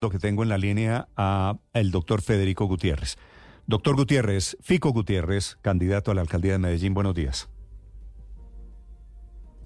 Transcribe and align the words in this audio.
lo 0.00 0.10
que 0.10 0.18
tengo 0.18 0.44
en 0.44 0.48
la 0.48 0.58
línea 0.58 1.08
a 1.16 1.56
el 1.72 1.90
doctor 1.90 2.22
Federico 2.22 2.66
Gutiérrez. 2.66 3.16
Doctor 3.66 3.96
Gutiérrez, 3.96 4.56
Fico 4.60 4.90
Gutiérrez, 4.92 5.56
candidato 5.60 6.10
a 6.10 6.14
la 6.14 6.20
alcaldía 6.20 6.52
de 6.52 6.58
Medellín, 6.58 6.94
buenos 6.94 7.14
días. 7.14 7.48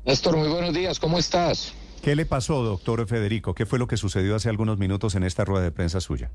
Néstor, 0.07 0.37
muy 0.37 0.49
buenos 0.49 0.73
días, 0.73 0.99
¿cómo 0.99 1.19
estás? 1.19 1.75
¿Qué 2.03 2.17
le 2.17 2.25
pasó, 2.25 2.65
doctor 2.65 3.07
Federico? 3.07 3.55
¿Qué 3.55 3.67
fue 3.67 3.79
lo 3.79 3.87
que 3.87 3.97
sucedió 3.97 4.35
hace 4.35 4.49
algunos 4.49 4.79
minutos 4.79 5.15
en 5.15 5.23
esta 5.23 5.45
rueda 5.45 5.65
de 5.65 5.71
prensa 5.71 6.01
suya? 6.01 6.33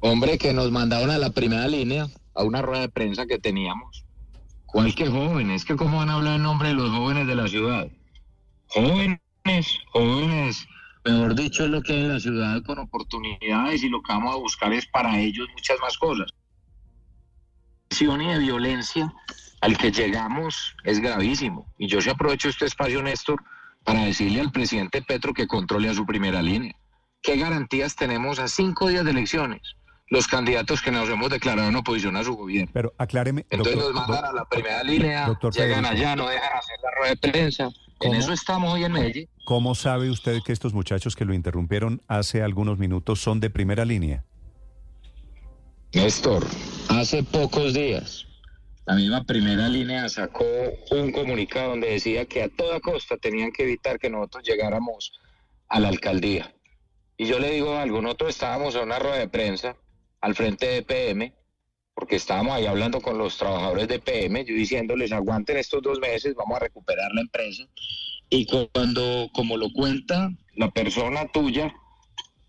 Hombre, 0.00 0.36
que 0.36 0.52
nos 0.52 0.70
mandaron 0.70 1.10
a 1.10 1.18
la 1.18 1.30
primera 1.30 1.68
línea, 1.68 2.08
a 2.34 2.42
una 2.42 2.60
rueda 2.60 2.82
de 2.82 2.88
prensa 2.90 3.24
que 3.24 3.38
teníamos. 3.38 4.04
¿Cuál 4.66 4.94
que 4.94 5.06
jóvenes? 5.06 5.64
¿Que 5.64 5.76
cómo 5.76 5.98
van 5.98 6.10
a 6.10 6.14
hablar 6.14 6.36
en 6.36 6.42
nombre 6.42 6.68
de 6.68 6.74
los 6.74 6.90
jóvenes 6.90 7.26
de 7.28 7.36
la 7.36 7.46
ciudad? 7.46 7.88
Jóvenes, 8.66 9.20
jóvenes 9.92 10.66
mejor 11.04 11.34
dicho, 11.34 11.64
es 11.64 11.70
lo 11.70 11.82
que 11.82 11.92
hay 11.92 12.00
en 12.00 12.08
la 12.08 12.20
ciudad 12.20 12.62
con 12.62 12.78
oportunidades 12.78 13.82
y 13.82 13.88
lo 13.88 14.02
que 14.02 14.12
vamos 14.12 14.34
a 14.34 14.38
buscar 14.38 14.72
es 14.72 14.86
para 14.86 15.18
ellos 15.18 15.46
muchas 15.54 15.78
más 15.80 15.98
cosas. 15.98 16.30
Y 18.00 18.06
de 18.06 18.38
violencia 18.38 19.12
al 19.60 19.78
que 19.78 19.92
llegamos 19.92 20.74
es 20.84 21.00
gravísimo. 21.00 21.72
Y 21.78 21.86
yo 21.86 22.00
se 22.00 22.10
aprovecho 22.10 22.48
este 22.48 22.66
espacio, 22.66 23.02
Néstor, 23.02 23.42
para 23.84 24.04
decirle 24.04 24.40
al 24.40 24.50
presidente 24.50 25.00
Petro 25.00 25.32
que 25.32 25.46
controle 25.46 25.88
a 25.88 25.94
su 25.94 26.04
primera 26.04 26.42
línea. 26.42 26.74
¿Qué 27.22 27.36
garantías 27.36 27.94
tenemos 27.94 28.38
a 28.38 28.48
cinco 28.48 28.88
días 28.88 29.04
de 29.04 29.12
elecciones? 29.12 29.76
Los 30.08 30.26
candidatos 30.26 30.82
que 30.82 30.90
nos 30.90 31.08
hemos 31.08 31.30
declarado 31.30 31.68
en 31.68 31.76
oposición 31.76 32.16
a 32.16 32.24
su 32.24 32.34
gobierno. 32.34 32.70
Pero 32.74 32.92
acláreme. 32.98 33.46
Entonces 33.48 33.76
nos 33.76 33.94
mandan 33.94 34.24
a 34.24 34.32
la 34.32 34.44
primera 34.44 34.82
línea, 34.82 35.38
llegan 35.52 35.86
allá, 35.86 36.16
no 36.16 36.28
dejan 36.28 36.58
hacer 36.58 36.76
la 36.82 36.90
rueda 36.98 37.10
de 37.10 37.16
prensa. 37.16 37.70
En 38.00 38.14
eso 38.14 38.32
estamos 38.32 38.72
hoy 38.72 38.84
en 38.84 38.92
Medellín. 38.92 39.28
¿Cómo 39.44 39.74
sabe 39.74 40.10
usted 40.10 40.40
que 40.44 40.52
estos 40.52 40.74
muchachos 40.74 41.16
que 41.16 41.24
lo 41.24 41.34
interrumpieron 41.34 42.02
hace 42.08 42.42
algunos 42.42 42.78
minutos 42.78 43.20
son 43.20 43.40
de 43.40 43.50
primera 43.50 43.84
línea? 43.84 44.24
Néstor, 45.92 46.44
hace 46.88 47.22
pocos 47.22 47.72
días 47.72 48.26
la 48.86 48.96
misma 48.96 49.24
primera 49.24 49.66
línea 49.66 50.10
sacó 50.10 50.44
un 50.90 51.10
comunicado 51.10 51.70
donde 51.70 51.90
decía 51.90 52.26
que 52.26 52.42
a 52.42 52.50
toda 52.50 52.80
costa 52.80 53.16
tenían 53.16 53.50
que 53.50 53.62
evitar 53.62 53.98
que 53.98 54.10
nosotros 54.10 54.44
llegáramos 54.44 55.12
a 55.68 55.80
la 55.80 55.88
alcaldía. 55.88 56.54
Y 57.16 57.24
yo 57.24 57.38
le 57.38 57.50
digo 57.50 57.76
algo, 57.76 58.02
nosotros 58.02 58.30
estábamos 58.30 58.74
en 58.74 58.82
una 58.82 58.98
rueda 58.98 59.16
de 59.16 59.28
prensa 59.28 59.76
al 60.20 60.34
frente 60.34 60.66
de 60.66 60.82
PM, 60.82 61.32
porque 61.94 62.16
estábamos 62.16 62.54
ahí 62.54 62.66
hablando 62.66 63.00
con 63.00 63.18
los 63.18 63.38
trabajadores 63.38 63.88
de 63.88 63.98
PM, 63.98 64.44
yo 64.44 64.54
diciéndoles 64.54 65.12
aguanten 65.12 65.56
estos 65.56 65.82
dos 65.82 66.00
meses, 66.00 66.34
vamos 66.34 66.56
a 66.56 66.60
recuperar 66.60 67.12
la 67.12 67.22
empresa. 67.22 67.64
Y 68.28 68.46
cuando, 68.46 69.30
como 69.32 69.56
lo 69.56 69.72
cuenta 69.72 70.30
la 70.54 70.70
persona 70.70 71.26
tuya, 71.28 71.72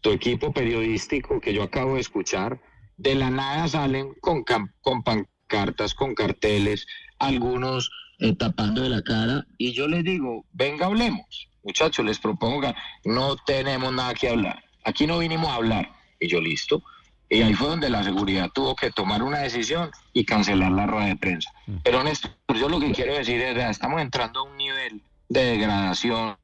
tu 0.02 0.12
equipo 0.12 0.52
periodístico 0.52 1.40
que 1.40 1.54
yo 1.54 1.64
acabo 1.64 1.96
de 1.96 2.02
escuchar, 2.02 2.60
de 2.98 3.16
la 3.16 3.30
nada 3.30 3.68
salen 3.68 4.14
con, 4.22 4.44
con 4.82 5.04
pancartas, 5.04 5.94
con 5.94 6.16
carteles, 6.16 6.88
algunos 7.20 7.92
eh, 8.20 8.36
tapando 8.36 8.82
de 8.82 8.90
la 8.90 9.04
cara, 9.04 9.46
y 9.58 9.74
yo 9.74 9.88
les 9.88 10.04
digo, 10.04 10.46
venga, 10.54 10.86
hablemos. 10.86 11.50
Muchachos, 11.64 12.06
les 12.06 12.20
propongo, 12.20 12.74
no 13.04 13.36
tenemos 13.38 13.92
nada 13.94 14.14
que 14.14 14.30
hablar. 14.30 14.64
Aquí 14.84 15.08
no 15.08 15.18
vinimos 15.20 15.50
a 15.50 15.56
hablar. 15.56 15.92
Y 16.20 16.28
yo, 16.28 16.40
listo. 16.40 16.84
Y 17.30 17.42
ahí 17.42 17.54
fue 17.54 17.68
donde 17.68 17.90
la 17.90 18.04
seguridad 18.04 18.50
tuvo 18.54 18.76
que 18.76 18.92
tomar 18.92 19.24
una 19.24 19.40
decisión 19.40 19.92
y 20.14 20.26
cancelar 20.26 20.72
la 20.72 20.86
rueda 20.86 21.08
de 21.08 21.16
prensa. 21.16 21.52
Mm. 21.66 21.78
Pero 21.84 22.04
Néstor, 22.04 22.32
yo 22.54 22.70
lo 22.70 22.80
que 22.80 22.92
quiero 22.92 23.16
decir 23.16 23.42
es, 23.42 23.58
estamos 23.70 24.02
entrando 24.02 24.42
a 24.42 24.44
un 24.44 24.58
nivel 24.58 25.02
de 25.30 25.44
degradación 25.44 26.38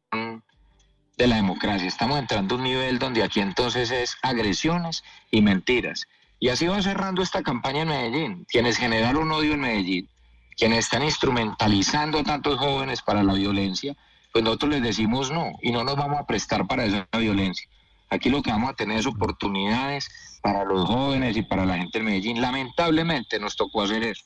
de 1.18 1.28
la 1.28 1.36
democracia. 1.36 1.88
Estamos 1.88 2.18
entrando 2.18 2.56
a 2.56 2.58
un 2.58 2.64
nivel 2.64 2.98
donde 2.98 3.24
aquí 3.24 3.40
entonces 3.40 3.92
es 3.92 4.18
agresiones 4.24 5.04
y 5.30 5.42
mentiras. 5.42 6.08
Y 6.40 6.50
así 6.50 6.66
va 6.66 6.82
cerrando 6.82 7.22
esta 7.22 7.44
campaña 7.44 7.84
en 7.84 7.90
Medellín. 7.90 8.46
Quienes 8.50 8.78
generaron 8.78 9.32
odio 9.32 9.54
en 9.54 9.62
Medellín, 9.62 10.10
quienes 10.58 10.80
están 10.80 11.04
instrumentalizando 11.04 12.18
a 12.20 12.24
tantos 12.24 12.58
jóvenes 12.58 13.04
para 13.04 13.22
la 13.22 13.34
violencia, 13.34 13.96
pues 14.34 14.44
nosotros 14.44 14.72
les 14.72 14.82
decimos 14.82 15.32
no 15.32 15.52
y 15.62 15.72
no 15.72 15.84
nos 15.84 15.96
vamos 15.96 16.20
a 16.20 16.26
prestar 16.26 16.66
para 16.66 16.86
esa 16.86 17.08
violencia. 17.18 17.70
Aquí 18.12 18.30
lo 18.30 18.44
que 18.44 18.52
vamos 18.52 18.70
a 18.70 18.74
tener 18.74 19.00
es 19.00 19.08
oportunidades 19.08 20.10
para 20.44 20.66
los 20.66 20.86
jóvenes 20.86 21.36
y 21.38 21.44
para 21.44 21.66
la 21.66 21.78
gente 21.78 22.00
de 22.00 22.06
Medellín. 22.06 22.42
Lamentablemente 22.42 23.40
nos 23.40 23.56
tocó 23.56 23.84
hacer 23.84 24.04
eso 24.04 24.24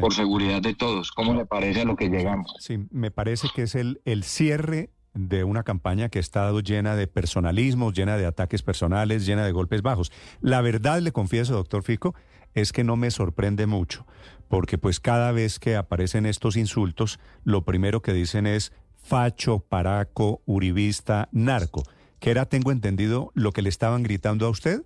por 0.00 0.14
seguridad 0.14 0.62
de 0.62 0.74
todos. 0.74 1.10
¿Cómo 1.10 1.34
le 1.34 1.44
parece 1.44 1.82
a 1.82 1.84
lo 1.84 1.96
que 1.96 2.08
llegamos? 2.08 2.54
Sí, 2.60 2.86
me 2.90 3.10
parece 3.10 3.48
que 3.54 3.62
es 3.62 3.74
el, 3.74 4.00
el 4.04 4.22
cierre 4.22 4.90
de 5.14 5.42
una 5.42 5.64
campaña 5.64 6.08
que 6.08 6.18
ha 6.18 6.20
estado 6.20 6.60
llena 6.60 6.94
de 6.94 7.08
personalismos, 7.08 7.92
llena 7.92 8.16
de 8.16 8.26
ataques 8.26 8.62
personales, 8.62 9.26
llena 9.26 9.44
de 9.44 9.52
golpes 9.52 9.82
bajos. 9.82 10.12
La 10.40 10.60
verdad, 10.60 11.00
le 11.00 11.12
confieso, 11.12 11.54
doctor 11.54 11.82
Fico, 11.82 12.14
es 12.54 12.72
que 12.72 12.84
no 12.84 12.96
me 12.96 13.10
sorprende 13.10 13.66
mucho, 13.66 14.06
porque 14.48 14.78
pues 14.78 15.00
cada 15.00 15.32
vez 15.32 15.58
que 15.58 15.74
aparecen 15.76 16.24
estos 16.24 16.56
insultos, 16.56 17.18
lo 17.42 17.64
primero 17.64 18.00
que 18.00 18.12
dicen 18.12 18.46
es 18.46 18.72
facho, 18.96 19.60
paraco, 19.60 20.40
uribista, 20.46 21.28
narco, 21.32 21.82
que 22.24 22.30
era, 22.30 22.46
tengo 22.46 22.72
entendido, 22.72 23.30
lo 23.34 23.52
que 23.52 23.60
le 23.60 23.68
estaban 23.68 24.02
gritando 24.02 24.46
a 24.46 24.48
usted. 24.48 24.80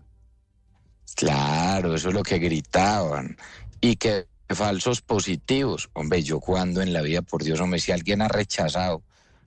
Claro, 1.14 1.94
eso 1.94 2.08
es 2.08 2.14
lo 2.16 2.24
que 2.24 2.40
gritaban. 2.40 3.36
Y 3.80 3.94
que 3.94 4.26
falsos 4.48 5.02
positivos. 5.02 5.88
Hombre, 5.92 6.24
yo 6.24 6.40
cuando 6.40 6.82
en 6.82 6.92
la 6.92 7.00
vida, 7.00 7.22
por 7.22 7.44
Dios, 7.44 7.60
hombre, 7.60 7.78
si 7.78 7.92
alguien 7.92 8.22
ha 8.22 8.28
rechazado 8.28 9.04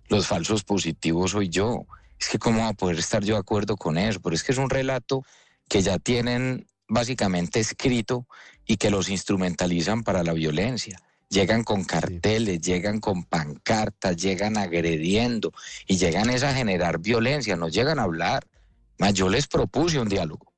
los 0.07 0.25
falsos 0.25 0.63
positivos 0.63 1.31
soy 1.31 1.49
yo. 1.49 1.85
Es 2.17 2.29
que 2.29 2.39
cómo 2.39 2.61
va 2.61 2.69
a 2.69 2.73
poder 2.73 2.97
estar 2.97 3.25
yo 3.25 3.33
de 3.33 3.41
acuerdo 3.41 3.75
con 3.75 3.97
eso, 3.97 4.21
pero 4.21 4.37
es 4.37 4.43
que 4.43 4.53
es 4.53 4.57
un 4.57 4.69
relato 4.69 5.25
que 5.67 5.81
ya 5.81 5.99
tienen 5.99 6.67
básicamente 6.87 7.59
escrito 7.59 8.25
y 8.65 8.77
que 8.77 8.89
los 8.89 9.09
instrumentalizan 9.09 10.03
para 10.03 10.23
la 10.23 10.31
violencia. 10.31 10.97
Llegan 11.31 11.63
con 11.63 11.85
carteles, 11.85 12.59
llegan 12.59 12.99
con 12.99 13.23
pancartas, 13.23 14.17
llegan 14.17 14.57
agrediendo 14.57 15.53
y 15.87 15.95
llegan 15.95 16.29
es 16.29 16.43
a 16.43 16.53
generar 16.53 16.99
violencia, 16.99 17.55
no 17.55 17.69
llegan 17.69 17.99
a 17.99 18.03
hablar. 18.03 18.45
Más 18.97 19.13
yo 19.13 19.29
les 19.29 19.47
propuse 19.47 19.97
un 19.97 20.09
diálogo. 20.09 20.51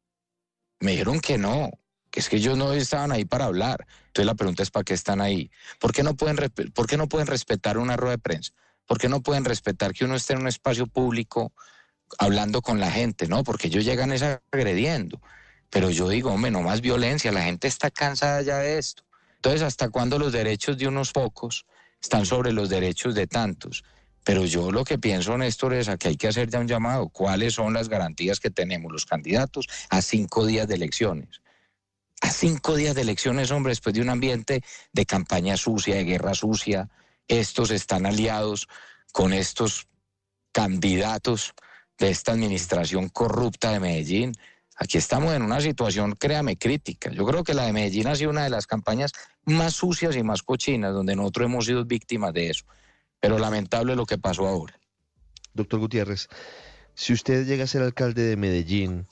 Me 0.79 0.91
dijeron 0.94 1.19
que 1.19 1.38
no, 1.38 1.69
que 2.09 2.22
es 2.22 2.28
que 2.28 2.38
ellos 2.38 2.57
no 2.57 2.73
estaban 2.73 3.12
ahí 3.12 3.23
para 3.23 3.45
hablar. 3.45 3.85
Entonces 4.07 4.25
la 4.25 4.33
pregunta 4.33 4.63
es 4.63 4.72
¿para 4.72 4.83
qué 4.83 4.95
están 4.95 5.22
ahí? 5.22 5.51
¿Por 5.79 5.94
qué 5.94 6.01
no 6.01 6.16
pueden, 6.16 6.38
por 6.73 6.88
qué 6.88 6.97
no 6.97 7.07
pueden 7.07 7.28
respetar 7.28 7.78
una 7.78 7.95
rueda 7.95 8.16
de 8.16 8.23
prensa? 8.23 8.51
¿Por 8.88 8.97
qué 8.97 9.09
no 9.09 9.22
pueden 9.22 9.45
respetar 9.45 9.94
que 9.94 10.06
uno 10.06 10.16
esté 10.16 10.33
en 10.33 10.39
un 10.39 10.47
espacio 10.47 10.88
público 10.88 11.53
hablando 12.17 12.63
con 12.63 12.79
la 12.79 12.89
gente? 12.89 13.28
No, 13.28 13.44
porque 13.44 13.67
ellos 13.67 13.85
llegan 13.85 14.12
es 14.12 14.23
agrediendo. 14.23 15.22
Pero 15.69 15.91
yo 15.91 16.09
digo, 16.09 16.31
hombre, 16.31 16.50
no 16.50 16.62
más 16.63 16.81
violencia, 16.81 17.31
la 17.31 17.44
gente 17.44 17.67
está 17.67 17.91
cansada 17.91 18.41
ya 18.41 18.57
de 18.57 18.79
esto. 18.79 19.03
Entonces, 19.44 19.64
¿hasta 19.64 19.90
cuándo 19.90 20.18
los 20.18 20.31
derechos 20.31 20.78
de 20.78 20.88
unos 20.88 21.12
pocos 21.12 21.66
están 22.02 22.26
sobre 22.26 22.54
los 22.54 22.70
derechos 22.70 23.14
de 23.14 23.28
tantos? 23.28 23.84
Pero 24.24 24.46
yo 24.46 24.72
lo 24.72 24.86
que 24.86 24.98
pienso, 24.98 25.38
Néstor, 25.38 25.74
es 25.74 25.90
que 26.00 26.08
hay 26.08 26.16
que 26.16 26.30
hacer 26.30 26.50
ya 26.50 26.59
un 26.59 26.68
llamado. 26.70 27.09
¿Cuáles 27.09 27.56
son 27.56 27.74
las 27.74 27.90
garantías 27.90 28.40
que 28.40 28.52
tenemos 28.52 28.90
los 28.90 29.06
candidatos 29.06 29.68
a 29.90 30.02
cinco 30.02 30.46
días 30.46 30.66
de 30.70 30.76
elecciones? 30.76 31.42
A 32.22 32.31
cinco 32.31 32.78
días 32.78 32.96
de 32.96 33.02
elecciones, 33.02 33.52
hombre, 33.52 33.72
después 33.72 33.94
de 33.94 34.00
un 34.00 34.08
ambiente 34.08 34.64
de 34.94 35.06
campaña 35.06 35.58
sucia, 35.58 35.96
de 35.96 36.06
guerra 36.06 36.34
sucia, 36.36 36.90
estos 37.28 37.70
están 37.72 38.06
aliados 38.06 38.70
con 39.12 39.34
estos 39.34 39.88
candidatos 40.54 41.54
de 41.98 42.12
esta 42.12 42.31
administración 42.31 43.10
corrupta 43.10 43.72
de 43.72 43.81
Medellín. 43.81 44.31
Aquí 44.78 44.98
estamos 44.98 45.34
en 45.34 45.42
una 45.42 45.60
situación, 45.60 46.14
créame, 46.14 46.58
crítica. 46.58 47.12
Yo 47.12 47.25
creo 47.25 47.44
que 47.44 47.54
la 47.54 47.66
de 47.66 47.74
Medellín 47.74 48.08
ha 48.08 48.16
sido 48.16 48.31
una 48.31 48.46
de 48.46 48.50
las 48.50 48.68
campañas 48.68 49.12
más 49.46 49.74
sucias 49.74 50.16
y 50.16 50.24
más 50.24 50.44
cochinas, 50.44 50.94
donde 50.94 51.16
nosotros 51.16 51.46
hemos 51.46 51.66
sido 51.66 51.86
víctimas 51.86 52.34
de 52.34 52.50
eso. 52.50 52.66
Pero 53.20 53.40
lamentable 53.40 53.96
lo 53.96 54.06
que 54.06 54.18
pasó 54.18 54.48
ahora. 54.48 54.80
Doctor 55.54 55.80
Gutiérrez, 55.80 56.28
si 56.94 57.14
usted 57.14 57.46
llega 57.46 57.64
a 57.64 57.68
ser 57.68 57.81
alcalde 57.81 58.24
de 58.24 58.38
Medellín, 58.38 59.08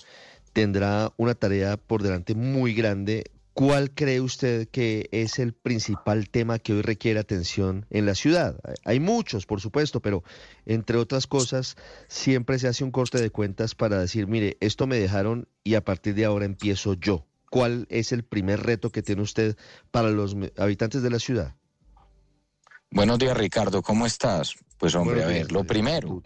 tendrá 0.53 1.13
una 1.17 1.35
tarea 1.35 1.77
por 1.77 2.03
delante 2.03 2.35
muy 2.35 2.73
grande 2.73 3.23
¿Cuál 3.53 3.91
cree 3.91 4.21
usted 4.21 4.69
que 4.69 5.09
es 5.11 5.37
el 5.37 5.51
principal 5.53 6.29
tema 6.29 6.57
que 6.57 6.71
hoy 6.71 6.81
requiere 6.81 7.19
atención 7.19 7.85
en 7.89 8.05
la 8.05 8.15
ciudad? 8.15 8.57
Hay 8.85 9.01
muchos, 9.01 9.45
por 9.45 9.59
supuesto, 9.59 9.99
pero 9.99 10.23
entre 10.65 10.97
otras 10.97 11.27
cosas, 11.27 11.75
siempre 12.07 12.59
se 12.59 12.69
hace 12.69 12.85
un 12.85 12.91
corte 12.91 13.21
de 13.21 13.29
cuentas 13.29 13.75
para 13.75 13.99
decir, 13.99 14.27
mire, 14.27 14.55
esto 14.61 14.87
me 14.87 14.97
dejaron 14.97 15.49
y 15.65 15.75
a 15.75 15.83
partir 15.83 16.15
de 16.15 16.23
ahora 16.23 16.45
empiezo 16.45 16.93
yo. 16.93 17.25
¿Cuál 17.51 17.85
es 17.91 18.11
el 18.11 18.23
primer 18.23 18.63
reto 18.63 18.89
que 18.89 19.03
tiene 19.03 19.21
usted 19.21 19.55
para 19.91 20.09
los 20.09 20.35
habitantes 20.57 21.03
de 21.03 21.11
la 21.11 21.19
ciudad? 21.19 21.53
Buenos 22.89 23.19
días, 23.19 23.37
Ricardo, 23.37 23.83
¿cómo 23.83 24.07
estás? 24.07 24.55
Pues 24.79 24.95
hombre, 24.95 25.23
a 25.23 25.27
ver, 25.27 25.51
lo 25.51 25.63
primero, 25.63 26.23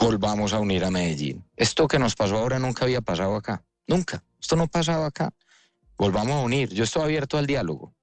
volvamos 0.00 0.52
a 0.52 0.58
unir 0.58 0.84
a 0.84 0.90
Medellín. 0.90 1.44
Esto 1.56 1.86
que 1.86 2.00
nos 2.00 2.16
pasó 2.16 2.38
ahora 2.38 2.58
nunca 2.58 2.84
había 2.84 3.00
pasado 3.00 3.36
acá, 3.36 3.62
nunca. 3.86 4.24
Esto 4.40 4.56
no 4.56 4.66
pasaba 4.66 5.06
acá 5.06 5.32
volvamos 5.98 6.36
a 6.36 6.40
unir. 6.40 6.72
Yo 6.72 6.84
estoy 6.84 7.02
abierto 7.02 7.36
al 7.36 7.46
diálogo. 7.46 7.94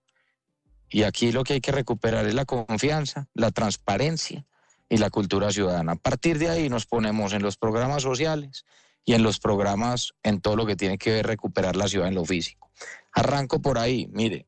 Y 0.89 1.03
aquí 1.03 1.31
lo 1.31 1.43
que 1.43 1.53
hay 1.53 1.61
que 1.61 1.71
recuperar 1.71 2.27
es 2.27 2.35
la 2.35 2.45
confianza, 2.45 3.27
la 3.33 3.49
transparencia 3.49 4.45
y 4.87 4.97
la 4.97 5.09
cultura 5.09 5.51
ciudadana. 5.51 5.93
A 5.93 5.95
partir 5.95 6.37
de 6.37 6.49
ahí 6.49 6.69
nos 6.69 6.85
ponemos 6.85 7.33
en 7.33 7.41
los 7.41 7.57
programas 7.57 8.03
sociales, 8.03 8.65
y 9.05 9.13
en 9.13 9.23
los 9.23 9.39
programas 9.39 10.13
en 10.23 10.41
todo 10.41 10.55
lo 10.55 10.65
que 10.65 10.75
tiene 10.75 10.97
que 10.97 11.11
ver 11.11 11.27
recuperar 11.27 11.75
la 11.75 11.87
ciudad 11.87 12.07
en 12.07 12.15
lo 12.15 12.25
físico. 12.25 12.71
Arranco 13.13 13.61
por 13.61 13.77
ahí, 13.77 14.09
mire, 14.11 14.47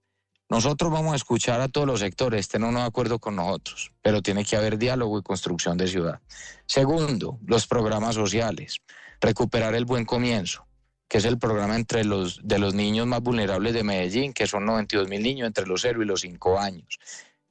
nosotros 0.50 0.92
vamos 0.92 1.13
a 1.13 1.18
escuchar 1.18 1.62
a 1.62 1.68
todos 1.68 1.86
los 1.86 2.00
sectores, 2.00 2.42
estén 2.42 2.63
o 2.63 2.71
no 2.71 2.80
de 2.80 2.86
acuerdo 2.86 3.19
con 3.19 3.36
nosotros, 3.36 3.92
pero 4.01 4.21
tiene 4.21 4.45
que 4.45 4.56
haber 4.56 4.77
diálogo 4.77 5.19
y 5.19 5.21
construcción 5.24 5.77
de 5.77 5.88
ciudad. 5.88 6.21
Segundo, 6.65 7.38
los 7.45 7.68
programas 7.68 8.15
sociales, 8.15 8.81
recuperar 9.19 9.75
el 9.75 9.86
buen 9.86 10.06
comienzo, 10.06 10.65
que 11.09 11.18
es 11.18 11.25
el 11.25 11.38
programa 11.38 11.75
entre 11.75 12.06
los 12.06 12.39
de 12.44 12.59
los 12.59 12.74
niños 12.74 13.07
más 13.07 13.21
vulnerables 13.21 13.74
de 13.74 13.83
Medellín, 13.83 14.33
que 14.33 14.48
son 14.48 14.65
92 14.65 15.09
mil 15.09 15.21
niños 15.21 15.48
entre 15.48 15.68
los 15.68 15.81
0 15.81 16.01
y 16.01 16.06
los 16.06 16.21
5 16.21 16.59
años. 16.59 17.00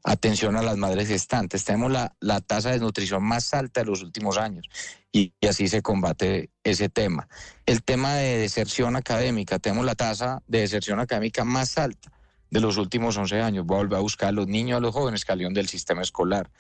Atención 0.08 0.54
a 0.54 0.62
las 0.62 0.76
madres 0.76 1.08
gestantes. 1.08 1.64
Tenemos 1.64 1.90
la, 1.90 2.14
la 2.20 2.40
tasa 2.40 2.68
de 2.68 2.74
desnutrición 2.76 3.24
más 3.24 3.52
alta 3.52 3.80
de 3.80 3.86
los 3.86 4.02
últimos 4.02 4.38
años 4.38 4.68
y, 5.10 5.32
así 5.48 5.66
se 5.66 5.82
combate 5.82 6.50
ese 6.62 6.88
tema. 6.88 7.26
El 7.66 7.82
tema 7.82 8.14
de 8.14 8.38
deserción 8.38 8.94
académica. 8.94 9.58
Tenemos 9.58 9.84
la 9.84 9.96
tasa 9.96 10.42
de 10.46 10.60
deserción 10.60 11.00
académica 11.00 11.44
más 11.44 11.76
alta 11.76 12.12
de 12.50 12.60
los 12.60 12.76
últimos 12.76 13.16
11 13.16 13.40
años. 13.40 13.66
Voy 13.66 13.78
a 13.78 13.82
volver 13.82 13.98
a 13.98 14.02
buscar 14.02 14.28
a 14.28 14.32
los 14.32 14.46
niños, 14.46 14.76
a 14.76 14.80
los 14.80 14.94
jóvenes 14.94 15.24
que 15.24 15.32
salieron 15.32 15.54
del 15.54 15.68
sistema 15.68 16.02
escolar. 16.02 16.50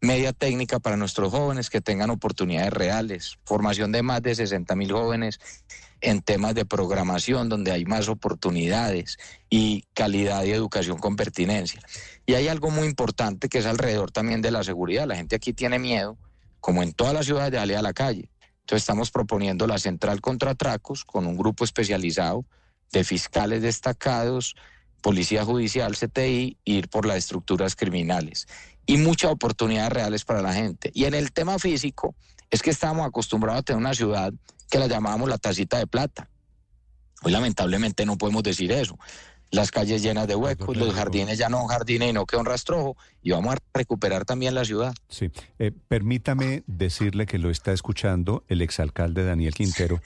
Media 0.00 0.32
técnica 0.32 0.80
para 0.80 0.96
nuestros 0.96 1.30
jóvenes 1.30 1.70
que 1.70 1.80
tengan 1.80 2.10
oportunidades 2.10 2.72
reales. 2.72 3.38
Formación 3.44 3.92
de 3.92 4.02
más 4.02 4.22
de 4.22 4.34
60 4.34 4.74
mil 4.74 4.90
jóvenes 4.90 5.38
en 6.00 6.22
temas 6.22 6.54
de 6.54 6.64
programación 6.64 7.48
donde 7.48 7.72
hay 7.72 7.84
más 7.84 8.08
oportunidades 8.08 9.18
y 9.50 9.82
calidad 9.94 10.44
y 10.44 10.52
educación 10.52 10.98
con 10.98 11.16
pertinencia. 11.16 11.80
Y 12.28 12.34
hay 12.34 12.46
algo 12.48 12.70
muy 12.70 12.86
importante 12.86 13.48
que 13.48 13.56
es 13.56 13.64
alrededor 13.64 14.10
también 14.10 14.42
de 14.42 14.50
la 14.50 14.62
seguridad. 14.62 15.06
La 15.06 15.16
gente 15.16 15.34
aquí 15.34 15.54
tiene 15.54 15.78
miedo, 15.78 16.18
como 16.60 16.82
en 16.82 16.92
todas 16.92 17.14
las 17.14 17.24
ciudades, 17.24 17.52
de 17.52 17.56
salir 17.56 17.78
a 17.78 17.80
la 17.80 17.94
calle. 17.94 18.30
Entonces 18.60 18.82
estamos 18.82 19.10
proponiendo 19.10 19.66
la 19.66 19.78
central 19.78 20.20
contra 20.20 20.50
atracos 20.50 21.06
con 21.06 21.26
un 21.26 21.38
grupo 21.38 21.64
especializado 21.64 22.44
de 22.92 23.02
fiscales 23.02 23.62
destacados, 23.62 24.56
policía 25.00 25.42
judicial, 25.42 25.96
CTI, 25.96 26.58
ir 26.66 26.90
por 26.90 27.06
las 27.06 27.16
estructuras 27.16 27.74
criminales. 27.74 28.46
Y 28.84 28.98
muchas 28.98 29.30
oportunidades 29.30 29.94
reales 29.94 30.26
para 30.26 30.42
la 30.42 30.52
gente. 30.52 30.90
Y 30.92 31.06
en 31.06 31.14
el 31.14 31.32
tema 31.32 31.58
físico, 31.58 32.14
es 32.50 32.60
que 32.60 32.68
estamos 32.68 33.06
acostumbrados 33.06 33.60
a 33.60 33.62
tener 33.62 33.80
una 33.80 33.94
ciudad 33.94 34.34
que 34.70 34.78
la 34.78 34.86
llamábamos 34.86 35.30
la 35.30 35.38
tacita 35.38 35.78
de 35.78 35.86
plata. 35.86 36.28
Hoy 37.22 37.32
lamentablemente 37.32 38.04
no 38.04 38.18
podemos 38.18 38.42
decir 38.42 38.70
eso. 38.70 38.98
Las 39.50 39.70
calles 39.70 40.02
llenas 40.02 40.26
de 40.28 40.36
huecos, 40.36 40.76
los 40.76 40.94
jardines 40.94 41.38
ya 41.38 41.48
no 41.48 41.58
son 41.58 41.68
jardines 41.68 42.10
y 42.10 42.12
no 42.12 42.26
queda 42.26 42.40
un 42.40 42.46
rastrojo, 42.46 42.96
y 43.22 43.30
vamos 43.30 43.54
a 43.54 43.58
recuperar 43.72 44.24
también 44.24 44.54
la 44.54 44.64
ciudad. 44.64 44.92
Sí, 45.08 45.30
eh, 45.58 45.72
permítame 45.88 46.64
decirle 46.66 47.24
que 47.24 47.38
lo 47.38 47.50
está 47.50 47.72
escuchando 47.72 48.44
el 48.48 48.60
exalcalde 48.60 49.24
Daniel 49.24 49.54
Quintero 49.54 50.02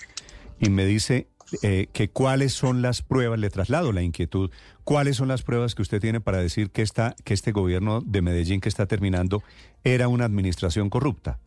y 0.60 0.70
me 0.70 0.84
dice 0.86 1.26
eh, 1.62 1.88
que 1.92 2.08
cuáles 2.08 2.54
son 2.54 2.82
las 2.82 3.02
pruebas, 3.02 3.38
le 3.38 3.50
traslado 3.50 3.92
la 3.92 4.02
inquietud, 4.02 4.50
cuáles 4.84 5.16
son 5.16 5.28
las 5.28 5.42
pruebas 5.42 5.74
que 5.74 5.82
usted 5.82 6.00
tiene 6.00 6.20
para 6.20 6.38
decir 6.38 6.70
que, 6.70 6.82
esta, 6.82 7.14
que 7.24 7.34
este 7.34 7.52
gobierno 7.52 8.00
de 8.00 8.22
Medellín 8.22 8.60
que 8.60 8.68
está 8.68 8.86
terminando 8.86 9.42
era 9.84 10.08
una 10.08 10.24
administración 10.24 10.88
corrupta. 10.88 11.38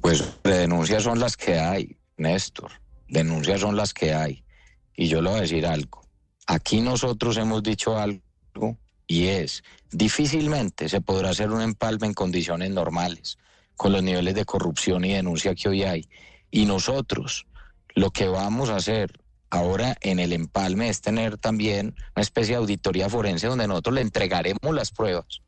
Pues 0.00 0.24
denuncias 0.44 1.02
son 1.02 1.18
las 1.18 1.36
que 1.36 1.58
hay, 1.58 1.96
Néstor. 2.16 2.70
Denuncias 3.08 3.60
son 3.60 3.76
las 3.76 3.92
que 3.92 4.14
hay. 4.14 4.44
Y 4.94 5.08
yo 5.08 5.20
le 5.20 5.30
voy 5.30 5.38
a 5.38 5.42
decir 5.42 5.66
algo. 5.66 6.02
Aquí 6.46 6.80
nosotros 6.80 7.36
hemos 7.36 7.62
dicho 7.62 7.96
algo 7.98 8.78
y 9.06 9.26
es, 9.26 9.62
difícilmente 9.90 10.88
se 10.88 11.00
podrá 11.00 11.30
hacer 11.30 11.50
un 11.50 11.62
empalme 11.62 12.06
en 12.06 12.14
condiciones 12.14 12.70
normales, 12.70 13.38
con 13.76 13.92
los 13.92 14.02
niveles 14.02 14.34
de 14.34 14.44
corrupción 14.44 15.04
y 15.04 15.12
denuncia 15.12 15.54
que 15.54 15.68
hoy 15.68 15.82
hay. 15.82 16.08
Y 16.50 16.66
nosotros 16.66 17.46
lo 17.94 18.10
que 18.10 18.28
vamos 18.28 18.70
a 18.70 18.76
hacer 18.76 19.20
ahora 19.50 19.96
en 20.00 20.20
el 20.20 20.32
empalme 20.32 20.88
es 20.88 21.00
tener 21.00 21.38
también 21.38 21.94
una 22.14 22.22
especie 22.22 22.54
de 22.54 22.60
auditoría 22.60 23.08
forense 23.08 23.48
donde 23.48 23.66
nosotros 23.66 23.96
le 23.96 24.00
entregaremos 24.00 24.74
las 24.74 24.92
pruebas. 24.92 25.40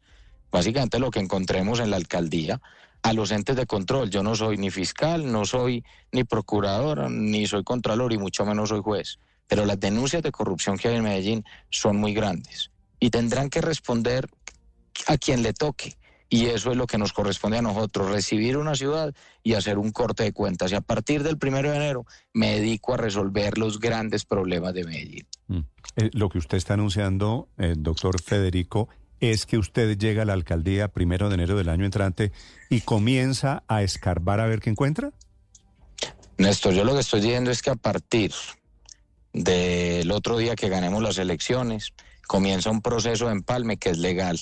Básicamente 0.50 0.98
lo 0.98 1.10
que 1.10 1.20
encontremos 1.20 1.80
en 1.80 1.90
la 1.90 1.96
alcaldía 1.96 2.60
a 3.02 3.12
los 3.12 3.30
entes 3.30 3.56
de 3.56 3.66
control. 3.66 4.10
Yo 4.10 4.22
no 4.22 4.34
soy 4.34 4.58
ni 4.58 4.70
fiscal, 4.70 5.30
no 5.30 5.44
soy 5.44 5.84
ni 6.12 6.24
procurador, 6.24 7.10
ni 7.10 7.46
soy 7.46 7.64
contralor 7.64 8.12
y 8.12 8.18
mucho 8.18 8.44
menos 8.44 8.68
soy 8.68 8.80
juez. 8.80 9.18
Pero 9.52 9.66
las 9.66 9.78
denuncias 9.78 10.22
de 10.22 10.32
corrupción 10.32 10.78
que 10.78 10.88
hay 10.88 10.96
en 10.96 11.02
Medellín 11.02 11.44
son 11.68 11.98
muy 11.98 12.14
grandes 12.14 12.70
y 12.98 13.10
tendrán 13.10 13.50
que 13.50 13.60
responder 13.60 14.26
a 15.08 15.18
quien 15.18 15.42
le 15.42 15.52
toque. 15.52 15.94
Y 16.30 16.46
eso 16.46 16.70
es 16.70 16.78
lo 16.78 16.86
que 16.86 16.96
nos 16.96 17.12
corresponde 17.12 17.58
a 17.58 17.60
nosotros, 17.60 18.10
recibir 18.10 18.56
una 18.56 18.74
ciudad 18.74 19.14
y 19.42 19.52
hacer 19.52 19.76
un 19.76 19.92
corte 19.92 20.22
de 20.22 20.32
cuentas. 20.32 20.72
Y 20.72 20.74
a 20.74 20.80
partir 20.80 21.22
del 21.22 21.36
primero 21.36 21.70
de 21.70 21.76
enero 21.76 22.06
me 22.32 22.52
dedico 22.52 22.94
a 22.94 22.96
resolver 22.96 23.58
los 23.58 23.78
grandes 23.78 24.24
problemas 24.24 24.72
de 24.72 24.84
Medellín. 24.84 25.26
Mm. 25.48 25.58
Eh, 25.96 26.10
lo 26.14 26.30
que 26.30 26.38
usted 26.38 26.56
está 26.56 26.72
anunciando, 26.72 27.50
eh, 27.58 27.74
doctor 27.76 28.22
Federico, 28.22 28.88
es 29.20 29.44
que 29.44 29.58
usted 29.58 29.98
llega 29.98 30.22
a 30.22 30.24
la 30.24 30.32
alcaldía 30.32 30.88
primero 30.88 31.28
de 31.28 31.34
enero 31.34 31.58
del 31.58 31.68
año 31.68 31.84
entrante 31.84 32.32
y 32.70 32.80
comienza 32.80 33.64
a 33.68 33.82
escarbar 33.82 34.40
a 34.40 34.46
ver 34.46 34.60
qué 34.60 34.70
encuentra? 34.70 35.12
Néstor, 36.38 36.72
yo 36.72 36.84
lo 36.84 36.94
que 36.94 37.00
estoy 37.00 37.20
diciendo 37.20 37.50
es 37.50 37.60
que 37.60 37.68
a 37.68 37.76
partir 37.76 38.32
del 39.32 40.10
otro 40.10 40.36
día 40.36 40.56
que 40.56 40.68
ganemos 40.68 41.02
las 41.02 41.18
elecciones, 41.18 41.92
comienza 42.26 42.70
un 42.70 42.82
proceso 42.82 43.26
de 43.26 43.32
empalme 43.32 43.76
que 43.76 43.90
es 43.90 43.98
legal. 43.98 44.38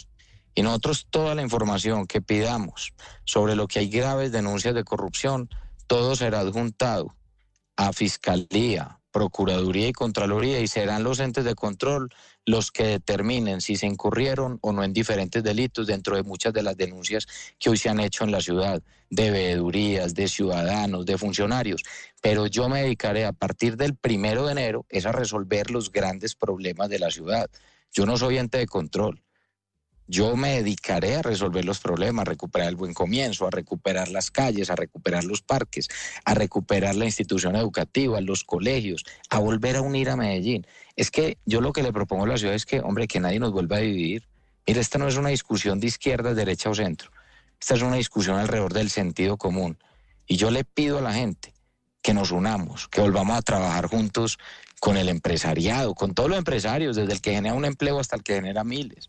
Y 0.55 0.63
nosotros 0.63 1.07
toda 1.11 1.35
la 1.35 1.43
información 1.43 2.07
que 2.07 2.21
pidamos 2.21 2.93
sobre 3.25 3.55
lo 3.55 3.69
que 3.69 3.81
hay 3.81 3.89
graves 3.89 4.33
denuncias 4.33 4.75
de 4.75 4.85
corrupción, 4.85 5.49
todo 5.87 6.17
será 6.17 6.41
adjuntado 6.41 7.15
a 7.77 7.93
Fiscalía, 7.93 9.01
Procuraduría 9.11 9.89
y 9.89 9.93
Contraloría 9.93 10.61
y 10.61 10.69
serán 10.69 11.03
los 11.03 11.19
entes 11.19 11.45
de 11.45 11.55
control 11.55 12.13
los 12.50 12.73
que 12.73 12.85
determinen 12.85 13.61
si 13.61 13.76
se 13.76 13.87
incurrieron 13.87 14.58
o 14.61 14.73
no 14.73 14.82
en 14.82 14.93
diferentes 14.93 15.43
delitos 15.43 15.87
dentro 15.87 16.17
de 16.17 16.25
muchas 16.25 16.52
de 16.52 16.62
las 16.62 16.76
denuncias 16.76 17.26
que 17.58 17.70
hoy 17.70 17.76
se 17.76 17.88
han 17.88 18.00
hecho 18.00 18.25
en 18.25 18.32
la 18.32 18.41
ciudad, 18.41 18.82
de 19.08 19.31
veedurías, 19.31 20.14
de 20.14 20.26
ciudadanos, 20.26 21.06
de 21.06 21.17
funcionarios. 21.17 21.82
Pero 22.20 22.47
yo 22.47 22.69
me 22.69 22.82
dedicaré 22.82 23.25
a 23.25 23.32
partir 23.32 23.76
del 23.76 23.94
primero 23.94 24.47
de 24.47 24.52
enero 24.52 24.87
a 25.05 25.12
resolver 25.12 25.70
los 25.70 25.93
grandes 25.93 26.35
problemas 26.35 26.88
de 26.88 26.99
la 26.99 27.11
ciudad. 27.11 27.49
Yo 27.93 28.05
no 28.05 28.17
soy 28.17 28.38
ente 28.38 28.58
de 28.58 28.67
control. 28.67 29.23
Yo 30.11 30.35
me 30.35 30.57
dedicaré 30.57 31.15
a 31.15 31.23
resolver 31.23 31.65
los 31.65 31.79
problemas, 31.79 32.23
a 32.23 32.31
recuperar 32.31 32.69
el 32.69 32.75
buen 32.75 32.95
comienzo, 32.95 33.47
a 33.47 33.51
recuperar 33.51 34.09
las 34.09 34.33
calles, 34.33 34.69
a 34.69 34.75
recuperar 34.75 35.23
los 35.23 35.41
parques, 35.41 35.87
a 36.25 36.35
recuperar 36.35 36.97
la 36.97 37.05
institución 37.05 37.55
educativa, 37.55 38.21
los 38.21 38.43
colegios, 38.43 39.05
a 39.29 39.39
volver 39.39 39.77
a 39.77 39.82
unir 39.82 40.11
a 40.11 40.17
Medellín. 40.17 40.67
Es 40.96 41.13
que 41.13 41.39
yo 41.46 41.61
lo 41.61 41.73
que 41.73 41.84
le 41.84 41.93
propongo 41.93 42.25
a 42.25 42.27
la 42.27 42.39
ciudad 42.39 42.56
es 42.56 42.67
que, 42.67 42.81
hombre, 42.81 43.06
que 43.06 43.20
nadie 43.20 43.39
nos 43.39 43.53
vuelva 43.53 43.77
a 43.77 43.81
dividir. 43.81 44.27
Mire, 44.67 44.81
esta 44.81 44.99
no 44.99 45.06
es 45.06 45.17
una 45.17 45.29
discusión 45.29 45.79
de 45.79 45.87
izquierda, 45.87 46.34
derecha 46.34 46.70
o 46.70 46.75
centro. 46.75 47.13
Esta 47.61 47.75
es 47.75 47.82
una 47.82 47.94
discusión 47.94 48.37
alrededor 48.37 48.73
del 48.73 48.91
sentido 48.91 49.37
común. 49.37 49.79
Y 50.27 50.39
yo 50.39 50.51
le 50.51 50.65
pido 50.65 50.99
a 50.99 51.03
la 51.03 51.13
gente 51.13 51.55
que 52.03 52.15
nos 52.15 52.32
unamos, 52.32 52.89
que 52.89 53.01
volvamos 53.01 53.39
a 53.39 53.43
trabajar 53.43 53.87
juntos 53.87 54.39
con 54.81 54.96
el 54.96 55.08
empresariado, 55.08 55.94
con 55.94 56.15
todos 56.15 56.31
los 56.31 56.39
empresarios, 56.39 56.96
desde 56.96 57.13
el 57.13 57.20
que 57.20 57.32
genera 57.32 57.55
un 57.55 57.65
empleo 57.65 58.01
hasta 58.01 58.17
el 58.17 58.25
que 58.25 58.34
genera 58.34 58.65
miles 58.65 59.08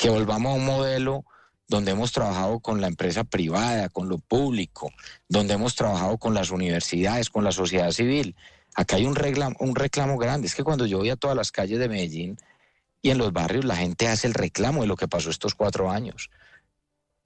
que 0.00 0.08
volvamos 0.08 0.52
a 0.52 0.54
un 0.54 0.64
modelo 0.64 1.26
donde 1.68 1.90
hemos 1.90 2.10
trabajado 2.10 2.58
con 2.60 2.80
la 2.80 2.86
empresa 2.86 3.22
privada, 3.22 3.90
con 3.90 4.08
lo 4.08 4.16
público, 4.16 4.90
donde 5.28 5.52
hemos 5.52 5.76
trabajado 5.76 6.16
con 6.16 6.32
las 6.32 6.50
universidades, 6.50 7.28
con 7.28 7.44
la 7.44 7.52
sociedad 7.52 7.90
civil. 7.90 8.34
Acá 8.74 8.96
hay 8.96 9.04
un 9.04 9.14
reclamo, 9.14 9.56
un 9.60 9.76
reclamo 9.76 10.16
grande. 10.16 10.46
Es 10.46 10.54
que 10.54 10.64
cuando 10.64 10.86
yo 10.86 10.96
voy 10.96 11.10
a 11.10 11.16
todas 11.16 11.36
las 11.36 11.52
calles 11.52 11.78
de 11.78 11.90
Medellín 11.90 12.38
y 13.02 13.10
en 13.10 13.18
los 13.18 13.30
barrios, 13.34 13.66
la 13.66 13.76
gente 13.76 14.08
hace 14.08 14.26
el 14.26 14.32
reclamo 14.32 14.80
de 14.80 14.86
lo 14.86 14.96
que 14.96 15.06
pasó 15.06 15.28
estos 15.28 15.54
cuatro 15.54 15.90
años. 15.90 16.30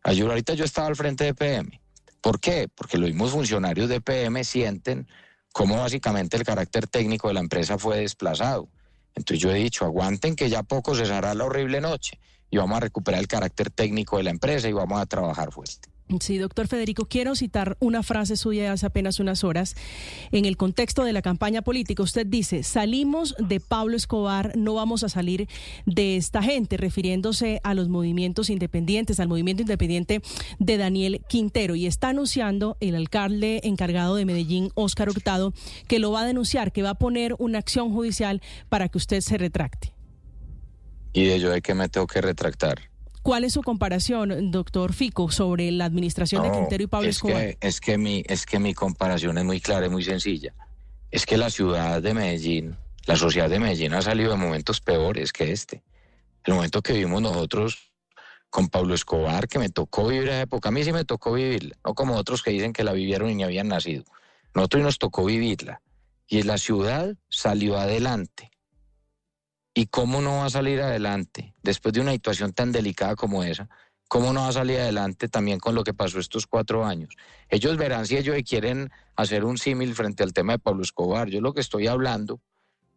Ahorita 0.03 0.55
yo 0.55 0.65
estaba 0.65 0.89
al 0.89 0.97
frente 0.97 1.23
de 1.23 1.35
PM. 1.35 1.81
¿Por 2.21 2.41
qué? 2.41 2.67
Porque 2.75 2.99
los 2.99 3.09
mismos 3.09 3.31
funcionarios 3.31 3.89
de 3.89 4.01
PM 4.01 4.43
sienten 4.43 5.07
cómo 5.53 5.79
básicamente 5.79 6.37
el 6.37 6.43
carácter 6.43 6.89
técnico 6.89 7.29
de 7.29 7.35
la 7.35 7.41
empresa 7.41 7.79
fue 7.79 7.99
desplazado. 7.99 8.69
Entonces 9.15 9.41
yo 9.41 9.53
he 9.53 9.59
dicho, 9.59 9.85
aguanten 9.85 10.35
que 10.35 10.51
ya 10.51 10.65
poco 10.65 10.97
cesará 10.97 11.35
la 11.35 11.45
horrible 11.45 11.81
noche 11.81 12.19
y 12.51 12.57
vamos 12.57 12.77
a 12.77 12.81
recuperar 12.81 13.21
el 13.21 13.29
carácter 13.29 13.71
técnico 13.71 14.17
de 14.17 14.25
la 14.25 14.31
empresa 14.31 14.69
y 14.69 14.73
vamos 14.73 15.01
a 15.01 15.07
trabajar 15.07 15.53
fuerte. 15.53 15.95
Sí, 16.21 16.37
doctor 16.37 16.69
Federico, 16.69 17.07
quiero 17.07 17.35
citar 17.35 17.79
una 17.81 18.03
frase 18.03 18.37
suya 18.37 18.71
hace 18.71 18.85
apenas 18.85 19.21
unas 19.21 19.43
horas. 19.43 19.75
En 20.33 20.45
el 20.45 20.59
contexto 20.59 21.03
de 21.03 21.15
la 21.15 21.23
campaña 21.23 21.63
política, 21.63 22.03
usted 22.03 22.27
dice, 22.27 22.63
salimos 22.63 23.35
de 23.39 23.59
Pablo 23.59 23.97
Escobar, 23.97 24.53
no 24.55 24.75
vamos 24.75 25.03
a 25.03 25.09
salir 25.09 25.49
de 25.87 26.17
esta 26.17 26.43
gente, 26.43 26.77
refiriéndose 26.77 27.59
a 27.65 27.73
los 27.73 27.89
movimientos 27.89 28.51
independientes, 28.51 29.19
al 29.19 29.29
movimiento 29.29 29.63
independiente 29.63 30.21
de 30.59 30.77
Daniel 30.77 31.23
Quintero. 31.27 31.75
Y 31.75 31.87
está 31.87 32.11
anunciando 32.11 32.77
el 32.81 32.97
alcalde 32.97 33.63
encargado 33.65 34.15
de 34.17 34.27
Medellín, 34.27 34.71
Óscar 34.75 35.09
Hurtado, 35.09 35.55
que 35.89 35.99
lo 35.99 36.13
va 36.13 36.21
a 36.21 36.27
denunciar, 36.27 36.71
que 36.71 36.83
va 36.83 36.91
a 36.91 36.99
poner 36.99 37.35
una 37.39 37.59
acción 37.59 37.91
judicial 37.93 38.43
para 38.69 38.91
que 38.91 38.99
usted 38.99 39.23
se 39.23 39.39
retracte. 39.39 39.94
¿Y 41.15 41.25
de 41.27 41.39
yo 41.39 41.51
de 41.51 41.63
qué 41.63 41.75
me 41.75 41.89
tengo 41.89 42.07
que 42.09 42.21
retractar? 42.21 42.91
¿Cuál 43.23 43.45
es 43.45 43.55
su 43.55 43.63
comparación, 43.63 44.51
doctor 44.51 44.93
Fico, 44.93 45.31
sobre 45.31 45.71
la 45.71 45.87
administración 45.87 46.43
de 46.43 46.51
Quintero 46.51 46.85
y 46.85 46.87
Pablo 46.89 47.09
es 47.09 47.17
Escobar? 47.17 47.57
Que, 47.57 47.59
es, 47.61 47.81
que 47.81 47.97
mi, 47.97 48.23
es 48.27 48.45
que 48.45 48.59
mi 48.59 48.75
comparación 48.75 49.39
es 49.39 49.45
muy 49.45 49.61
clara 49.61 49.87
y 49.87 49.89
muy 49.89 50.03
sencilla. 50.03 50.53
Es 51.11 51.25
que 51.25 51.39
la 51.39 51.49
ciudad 51.49 52.03
de 52.03 52.13
Medellín, 52.13 52.77
la 53.07 53.17
sociedad 53.17 53.49
de 53.49 53.61
Medellín 53.61 53.95
ha 53.95 54.03
salido 54.03 54.33
de 54.33 54.37
momentos 54.37 54.81
peores 54.81 55.33
que 55.33 55.53
este. 55.53 55.83
El 56.43 56.55
momento 56.55 56.83
que 56.83 56.93
vivimos 56.93 57.23
nosotros 57.23 57.93
con 58.51 58.69
Pablo 58.69 58.95
Escobar, 58.95 59.49
que 59.49 59.59
me 59.59 59.69
tocó 59.69 60.09
vivir 60.09 60.29
esa 60.29 60.43
época. 60.43 60.69
A 60.69 60.73
mí 60.73 60.85
sí 60.85 60.93
me 60.93 61.05
tocó 61.05 61.33
vivirla, 61.33 61.77
no 61.85 61.95
como 61.95 62.17
otros 62.17 62.43
que 62.43 62.51
dicen 62.51 62.73
que 62.73 62.85
la 62.85 62.93
vivieron 62.93 63.31
y 63.31 63.37
ni 63.37 63.45
habían 63.45 63.69
nacido. 63.69 64.05
Nosotros 64.53 64.83
nos 64.83 64.99
tocó 64.99 65.25
vivirla. 65.25 65.81
Y 66.27 66.43
la 66.43 66.59
ciudad 66.59 67.17
salió 67.29 67.79
adelante. 67.79 68.51
¿Y 69.75 69.87
cómo 69.87 70.21
no 70.21 70.39
va 70.39 70.47
a 70.47 70.51
salir 70.51 70.81
adelante 70.81 71.53
después 71.63 71.93
de 71.93 72.01
una 72.01 72.13
situación 72.13 72.53
tan 72.53 72.71
delicada 72.71 73.17
como 73.17 73.43
esa? 73.43 73.69
¿Cómo 74.07 74.33
no 74.33 74.43
va 74.43 74.49
a 74.49 74.53
salir 74.53 74.79
adelante 74.79 75.29
también 75.29 75.59
con 75.59 75.75
lo 75.75 75.83
que 75.83 75.93
pasó 75.93 76.21
estos 76.21 76.47
cuatro 76.47 76.85
años? 76.85 77.17
Ellos 77.49 77.77
verán 77.77 78.07
si 78.07 78.17
ellos 78.17 78.37
quieren 78.49 78.93
hacer 79.17 79.45
un 79.45 79.59
símil 79.59 79.95
frente 79.95 80.23
al 80.23 80.33
tema 80.33 80.53
de 80.53 80.59
Pablo 80.61 80.83
Escobar. 80.85 81.29
Yo 81.29 81.41
lo 81.41 81.53
que 81.53 81.61
estoy 81.61 81.89
hablando 81.89 82.41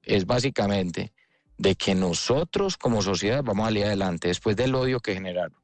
es 0.04 0.28
básicamente 0.28 1.14
de 1.58 1.76
que 1.76 1.96
nosotros 1.96 2.78
como 2.78 3.02
sociedad 3.02 3.44
vamos 3.44 3.64
a 3.64 3.70
salir 3.70 3.86
adelante 3.86 4.28
después 4.28 4.56
del 4.56 4.76
odio 4.76 5.00
que 5.00 5.16
generaron, 5.16 5.58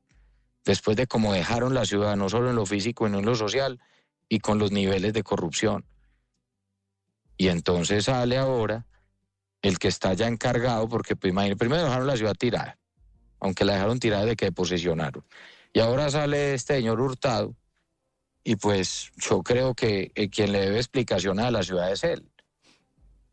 después 0.65 0.97
de 0.97 1.05
cómo 1.05 1.33
dejaron 1.33 1.75
la 1.75 1.85
ciudad, 1.85 2.15
no 2.15 2.29
solo 2.29 2.49
en 2.49 2.55
lo 2.55 2.65
físico, 2.65 3.05
sino 3.05 3.19
en 3.19 3.25
lo 3.25 3.35
social 3.35 3.79
y 4.27 4.39
con 4.39 4.57
los 4.57 4.71
niveles 4.71 5.13
de 5.13 5.21
corrupción. 5.21 5.85
Y 7.37 7.49
entonces 7.49 8.05
sale 8.05 8.37
ahora 8.37 8.87
el 9.63 9.79
que 9.79 9.87
está 9.87 10.13
ya 10.13 10.27
encargado, 10.27 10.87
porque 10.87 11.15
pues, 11.15 11.33
primero 11.55 11.83
dejaron 11.83 12.05
la 12.05 12.17
ciudad 12.17 12.35
tirada, 12.35 12.77
aunque 13.39 13.65
la 13.65 13.73
dejaron 13.73 13.99
tirada 13.99 14.25
de 14.25 14.35
que 14.35 14.51
posesionaron. 14.51 15.25
Y 15.73 15.79
ahora 15.79 16.11
sale 16.11 16.53
este 16.53 16.75
señor 16.75 17.01
Hurtado, 17.01 17.55
y 18.43 18.57
pues 18.57 19.11
yo 19.15 19.41
creo 19.41 19.73
que 19.73 20.11
quien 20.31 20.51
le 20.51 20.59
debe 20.59 20.77
explicación 20.77 21.39
a 21.39 21.49
la 21.49 21.63
ciudad 21.63 21.91
es 21.91 22.03
él. 22.03 22.29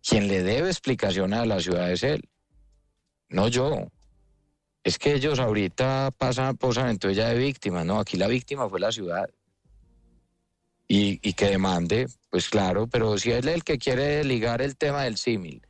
Quien 0.02 0.28
le 0.28 0.42
debe 0.42 0.68
explicación 0.68 1.34
a 1.34 1.44
la 1.44 1.60
ciudad 1.60 1.90
es 1.90 2.04
él. 2.04 2.28
No 3.28 3.48
yo. 3.48 3.88
Es 4.84 4.98
que 4.98 5.14
ellos 5.14 5.40
ahorita 5.40 6.12
pasan, 6.16 6.56
posan 6.56 6.88
entonces 6.88 7.16
ya 7.16 7.28
de 7.28 7.36
víctimas, 7.36 7.84
no, 7.84 7.98
aquí 7.98 8.16
la 8.16 8.28
víctima 8.28 8.68
fue 8.68 8.80
la 8.80 8.92
ciudad. 8.92 9.28
Y, 10.86 11.18
que 11.34 11.50
demande, 11.50 12.08
pues 12.30 12.48
claro, 12.48 12.88
pero 12.88 13.16
si 13.18 13.30
es 13.30 13.46
el 13.46 13.62
que 13.62 13.78
quiere 13.78 14.24
ligar 14.24 14.60
el 14.62 14.76
tema 14.76 15.04
del 15.04 15.16
símil 15.16 15.62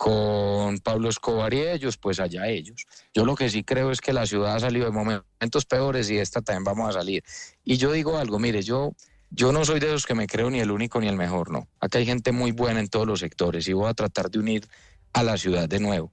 con 0.00 0.78
Pablo 0.78 1.10
Escobar 1.10 1.52
y 1.52 1.60
ellos, 1.60 1.98
pues 1.98 2.20
allá 2.20 2.48
ellos. 2.48 2.86
Yo 3.12 3.26
lo 3.26 3.34
que 3.34 3.50
sí 3.50 3.62
creo 3.62 3.90
es 3.90 4.00
que 4.00 4.14
la 4.14 4.24
ciudad 4.24 4.54
ha 4.54 4.60
salido 4.60 4.86
de 4.86 4.92
momentos 4.92 5.66
peores 5.66 6.08
y 6.08 6.16
esta 6.16 6.40
también 6.40 6.64
vamos 6.64 6.88
a 6.88 7.00
salir. 7.00 7.22
Y 7.64 7.76
yo 7.76 7.92
digo 7.92 8.16
algo, 8.16 8.38
mire, 8.38 8.62
yo, 8.62 8.94
yo 9.28 9.52
no 9.52 9.62
soy 9.62 9.78
de 9.78 9.88
esos 9.88 10.06
que 10.06 10.14
me 10.14 10.26
creo 10.26 10.48
ni 10.48 10.58
el 10.58 10.70
único 10.70 11.02
ni 11.02 11.08
el 11.08 11.16
mejor, 11.16 11.50
no. 11.50 11.68
Acá 11.80 11.98
hay 11.98 12.06
gente 12.06 12.32
muy 12.32 12.50
buena 12.50 12.80
en 12.80 12.88
todos 12.88 13.06
los 13.06 13.20
sectores 13.20 13.68
y 13.68 13.74
voy 13.74 13.90
a 13.90 13.92
tratar 13.92 14.30
de 14.30 14.38
unir 14.38 14.66
a 15.12 15.22
la 15.22 15.36
ciudad 15.36 15.68
de 15.68 15.80
nuevo. 15.80 16.10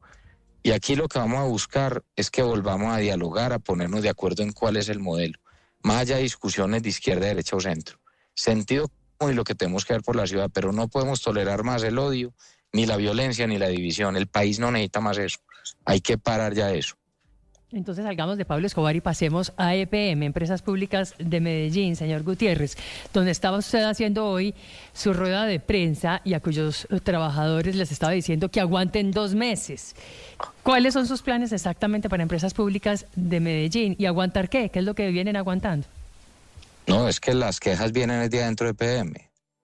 Y 0.64 0.72
aquí 0.72 0.98
lo 0.98 1.08
que 1.08 1.20
vamos 1.20 1.40
a 1.40 1.46
buscar 1.46 2.04
es 2.18 2.30
que 2.30 2.42
volvamos 2.42 2.94
a 2.94 2.98
dialogar, 2.98 3.54
a 3.54 3.60
ponernos 3.60 4.02
de 4.02 4.10
acuerdo 4.10 4.44
en 4.44 4.52
cuál 4.52 4.76
es 4.76 4.90
el 4.90 5.00
modelo. 5.00 5.40
Más 5.82 6.02
allá 6.02 6.18
discusiones 6.18 6.84
de 6.84 6.90
izquierda, 6.90 7.28
derecha 7.28 7.56
o 7.56 7.62
centro. 7.62 8.02
Sentido 8.34 8.92
común 9.18 9.32
y 9.32 9.36
lo 9.38 9.46
que 9.46 9.56
tenemos 9.56 9.86
que 9.86 9.94
ver 9.94 10.02
por 10.02 10.18
la 10.18 10.28
ciudad, 10.28 10.50
pero 10.54 10.74
no 10.74 10.90
podemos 10.90 11.22
tolerar 11.22 11.64
más 11.64 11.84
el 11.84 11.98
odio, 11.98 12.34
ni 12.78 12.86
la 12.86 12.96
violencia, 12.96 13.48
ni 13.48 13.58
la 13.58 13.70
división. 13.70 14.16
El 14.16 14.28
país 14.28 14.60
no 14.60 14.72
necesita 14.72 15.02
más 15.02 15.18
eso. 15.18 15.40
Hay 15.84 16.00
que 16.00 16.20
parar 16.20 16.54
ya 16.54 16.72
eso. 16.72 16.96
Entonces 17.72 18.06
salgamos 18.06 18.38
de 18.38 18.46
Pablo 18.46 18.68
Escobar 18.68 18.96
y 18.96 19.02
pasemos 19.02 19.52
a 19.58 19.76
EPM, 19.76 20.24
Empresas 20.24 20.62
Públicas 20.62 21.16
de 21.18 21.42
Medellín, 21.42 21.96
señor 21.96 22.22
Gutiérrez, 22.22 22.78
donde 23.14 23.32
estaba 23.32 23.58
usted 23.58 23.84
haciendo 23.84 24.28
hoy 24.28 24.54
su 24.94 25.12
rueda 25.12 25.46
de 25.46 25.60
prensa 25.60 26.22
y 26.24 26.36
a 26.36 26.40
cuyos 26.40 26.88
trabajadores 27.04 27.76
les 27.76 27.92
estaba 27.92 28.14
diciendo 28.14 28.50
que 28.50 28.62
aguanten 28.62 29.12
dos 29.12 29.34
meses. 29.34 29.96
¿Cuáles 30.62 30.94
son 30.94 31.08
sus 31.08 31.24
planes 31.24 31.52
exactamente 31.52 32.10
para 32.10 32.24
Empresas 32.24 32.54
Públicas 32.54 33.08
de 33.16 33.40
Medellín? 33.40 33.96
¿Y 33.98 34.06
aguantar 34.06 34.50
qué? 34.50 34.70
¿Qué 34.70 34.80
es 34.80 34.86
lo 34.86 34.94
que 34.94 35.10
vienen 35.10 35.36
aguantando? 35.36 35.88
No, 36.86 37.10
es 37.10 37.20
que 37.20 37.34
las 37.34 37.60
quejas 37.60 37.92
vienen 37.92 38.22
desde 38.22 38.46
dentro 38.46 38.72
de 38.72 38.72
EPM, 38.72 39.16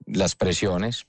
las 0.04 0.34
presiones 0.34 1.06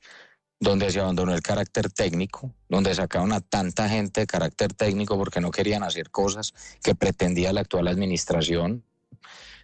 donde 0.60 0.92
se 0.92 1.00
abandonó 1.00 1.34
el 1.34 1.42
carácter 1.42 1.92
técnico, 1.92 2.54
donde 2.70 2.96
sacaron 2.96 3.34
a 3.34 3.42
tanta 3.42 3.90
gente 3.90 4.22
de 4.22 4.28
carácter 4.28 4.74
técnico 4.74 5.18
porque 5.18 5.42
no 5.42 5.52
querían 5.52 5.84
hacer 5.84 6.10
cosas 6.10 6.54
que 6.84 6.96
pretendía 6.96 7.54
la 7.54 7.62
actual 7.62 7.88
administración, 7.88 8.84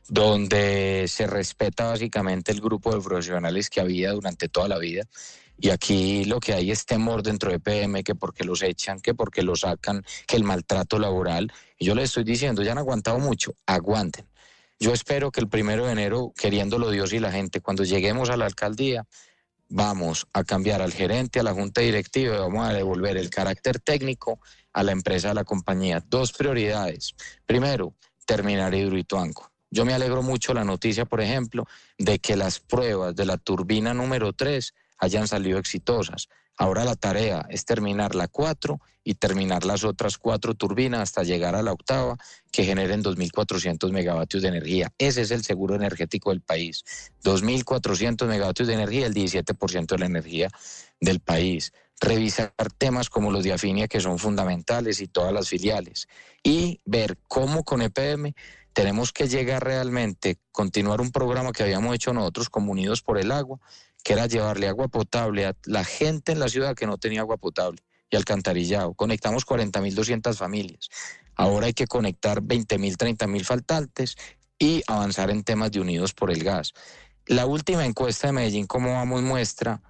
donde 0.07 1.05
se 1.07 1.27
respeta 1.27 1.85
básicamente 1.85 2.51
el 2.51 2.59
grupo 2.59 2.93
de 2.93 3.01
profesionales 3.01 3.69
que 3.69 3.81
había 3.81 4.11
durante 4.11 4.49
toda 4.49 4.67
la 4.67 4.77
vida. 4.77 5.03
Y 5.57 5.69
aquí 5.69 6.25
lo 6.25 6.39
que 6.39 6.53
hay 6.53 6.71
es 6.71 6.85
temor 6.85 7.21
dentro 7.21 7.51
de 7.51 7.59
PM, 7.59 8.03
que 8.03 8.15
porque 8.15 8.43
los 8.43 8.63
echan, 8.63 8.99
que 8.99 9.13
porque 9.13 9.43
los 9.43 9.61
sacan, 9.61 10.03
que 10.25 10.35
el 10.35 10.43
maltrato 10.43 10.97
laboral. 10.97 11.53
Y 11.77 11.85
yo 11.85 11.93
les 11.93 12.05
estoy 12.05 12.23
diciendo, 12.23 12.63
ya 12.63 12.71
han 12.71 12.79
aguantado 12.79 13.19
mucho, 13.19 13.53
aguanten. 13.67 14.25
Yo 14.79 14.91
espero 14.91 15.31
que 15.31 15.39
el 15.39 15.47
primero 15.47 15.85
de 15.85 15.91
enero, 15.91 16.33
queriéndolo 16.35 16.89
Dios 16.89 17.13
y 17.13 17.19
la 17.19 17.31
gente, 17.31 17.61
cuando 17.61 17.83
lleguemos 17.83 18.31
a 18.31 18.37
la 18.37 18.45
alcaldía, 18.47 19.05
vamos 19.71 20.27
a 20.33 20.43
cambiar 20.43 20.81
al 20.81 20.91
gerente, 20.91 21.39
a 21.39 21.43
la 21.43 21.53
junta 21.53 21.81
directiva 21.81 22.35
y 22.35 22.39
vamos 22.39 22.67
a 22.67 22.73
devolver 22.73 23.17
el 23.17 23.29
carácter 23.29 23.79
técnico 23.79 24.39
a 24.73 24.83
la 24.83 24.91
empresa, 24.91 25.31
a 25.31 25.33
la 25.33 25.45
compañía. 25.45 26.03
Dos 26.07 26.33
prioridades. 26.33 27.15
Primero, 27.45 27.95
terminar 28.25 28.75
Hidroituanco. 28.75 29.49
Yo 29.69 29.85
me 29.85 29.93
alegro 29.93 30.21
mucho 30.21 30.53
la 30.53 30.65
noticia, 30.65 31.05
por 31.05 31.21
ejemplo, 31.21 31.65
de 31.97 32.19
que 32.19 32.35
las 32.35 32.59
pruebas 32.59 33.15
de 33.15 33.25
la 33.25 33.37
turbina 33.37 33.93
número 33.93 34.33
3 34.33 34.73
hayan 35.01 35.27
salido 35.27 35.59
exitosas. 35.59 36.29
Ahora 36.57 36.85
la 36.85 36.95
tarea 36.95 37.45
es 37.49 37.65
terminar 37.65 38.15
la 38.15 38.27
4 38.27 38.79
y 39.03 39.15
terminar 39.15 39.65
las 39.65 39.83
otras 39.83 40.17
cuatro 40.19 40.53
turbinas 40.53 41.01
hasta 41.01 41.23
llegar 41.23 41.55
a 41.55 41.63
la 41.63 41.71
octava 41.71 42.17
que 42.51 42.63
generen 42.63 43.03
2.400 43.03 43.91
megavatios 43.91 44.43
de 44.43 44.49
energía. 44.49 44.93
Ese 44.99 45.21
es 45.21 45.31
el 45.31 45.43
seguro 45.43 45.75
energético 45.75 46.29
del 46.29 46.41
país. 46.41 46.83
2.400 47.23 48.27
megavatios 48.27 48.67
de 48.67 48.75
energía, 48.75 49.07
el 49.07 49.13
17% 49.15 49.87
de 49.87 49.97
la 49.97 50.05
energía 50.05 50.49
del 50.99 51.19
país. 51.19 51.73
Revisar 51.99 52.53
temas 52.77 53.09
como 53.09 53.31
los 53.31 53.43
de 53.43 53.53
Afinia 53.53 53.87
que 53.87 53.99
son 53.99 54.19
fundamentales 54.19 55.01
y 55.01 55.07
todas 55.07 55.33
las 55.33 55.49
filiales. 55.49 56.07
Y 56.43 56.79
ver 56.85 57.17
cómo 57.27 57.63
con 57.63 57.81
EPM 57.81 58.33
tenemos 58.73 59.11
que 59.11 59.27
llegar 59.27 59.63
realmente, 59.63 60.37
continuar 60.51 61.01
un 61.01 61.11
programa 61.11 61.51
que 61.51 61.63
habíamos 61.63 61.93
hecho 61.95 62.13
nosotros 62.13 62.49
como 62.49 62.71
Unidos 62.71 63.01
por 63.01 63.17
el 63.17 63.31
Agua, 63.31 63.59
que 64.03 64.13
era 64.13 64.27
llevarle 64.27 64.67
agua 64.67 64.87
potable 64.87 65.45
a 65.45 65.55
la 65.65 65.83
gente 65.83 66.31
en 66.31 66.39
la 66.39 66.49
ciudad 66.49 66.75
que 66.75 66.87
no 66.87 66.97
tenía 66.97 67.21
agua 67.21 67.37
potable 67.37 67.81
y 68.09 68.15
alcantarillado. 68.15 68.93
Conectamos 68.93 69.45
40.200 69.45 70.35
familias. 70.35 70.89
Ahora 71.35 71.67
hay 71.67 71.73
que 71.73 71.87
conectar 71.87 72.41
20.000, 72.41 72.97
30.000 72.97 73.43
faltantes 73.43 74.17
y 74.59 74.83
avanzar 74.87 75.31
en 75.31 75.43
temas 75.43 75.71
de 75.71 75.79
unidos 75.79 76.13
por 76.13 76.29
el 76.29 76.43
gas. 76.43 76.73
La 77.25 77.45
última 77.45 77.85
encuesta 77.85 78.27
de 78.27 78.33
Medellín, 78.33 78.67
como 78.67 78.93
vamos, 78.93 79.21
muestra 79.21 79.81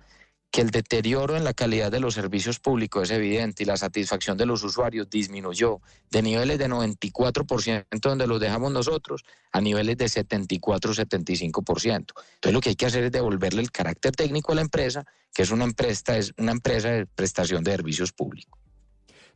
que 0.52 0.62
el 0.62 0.70
deterioro 0.70 1.38
en 1.38 1.46
la 1.46 1.54
calidad 1.54 1.92
de 1.92 2.02
los 2.02 2.14
servicios 2.14 2.60
públicos 2.60 3.10
es 3.10 3.12
evidente 3.18 3.64
y 3.64 3.66
la 3.66 3.78
satisfacción 3.78 4.38
de 4.38 4.46
los 4.46 4.64
usuarios 4.64 5.10
disminuyó 5.10 5.80
de 6.12 6.22
niveles 6.22 6.60
de 6.60 6.68
94% 6.68 7.86
donde 8.02 8.28
los 8.28 8.40
dejamos 8.40 8.72
nosotros 8.74 9.24
a 9.54 9.62
niveles 9.62 9.98
de 9.98 10.06
74-75%. 10.06 11.86
Entonces 11.88 12.54
lo 12.54 12.60
que 12.60 12.70
hay 12.70 12.76
que 12.76 12.86
hacer 12.86 13.06
es 13.06 13.12
devolverle 13.12 13.62
el 13.62 13.72
carácter 13.72 14.12
técnico 14.12 14.52
a 14.52 14.56
la 14.56 14.62
empresa, 14.62 15.06
que 15.34 15.44
es 15.44 15.52
una 15.52 15.64
empresa, 15.64 16.18
es 16.18 16.34
una 16.38 16.52
empresa 16.52 16.90
de 16.90 17.06
prestación 17.06 17.64
de 17.64 17.72
servicios 17.72 18.12
públicos. 18.12 18.61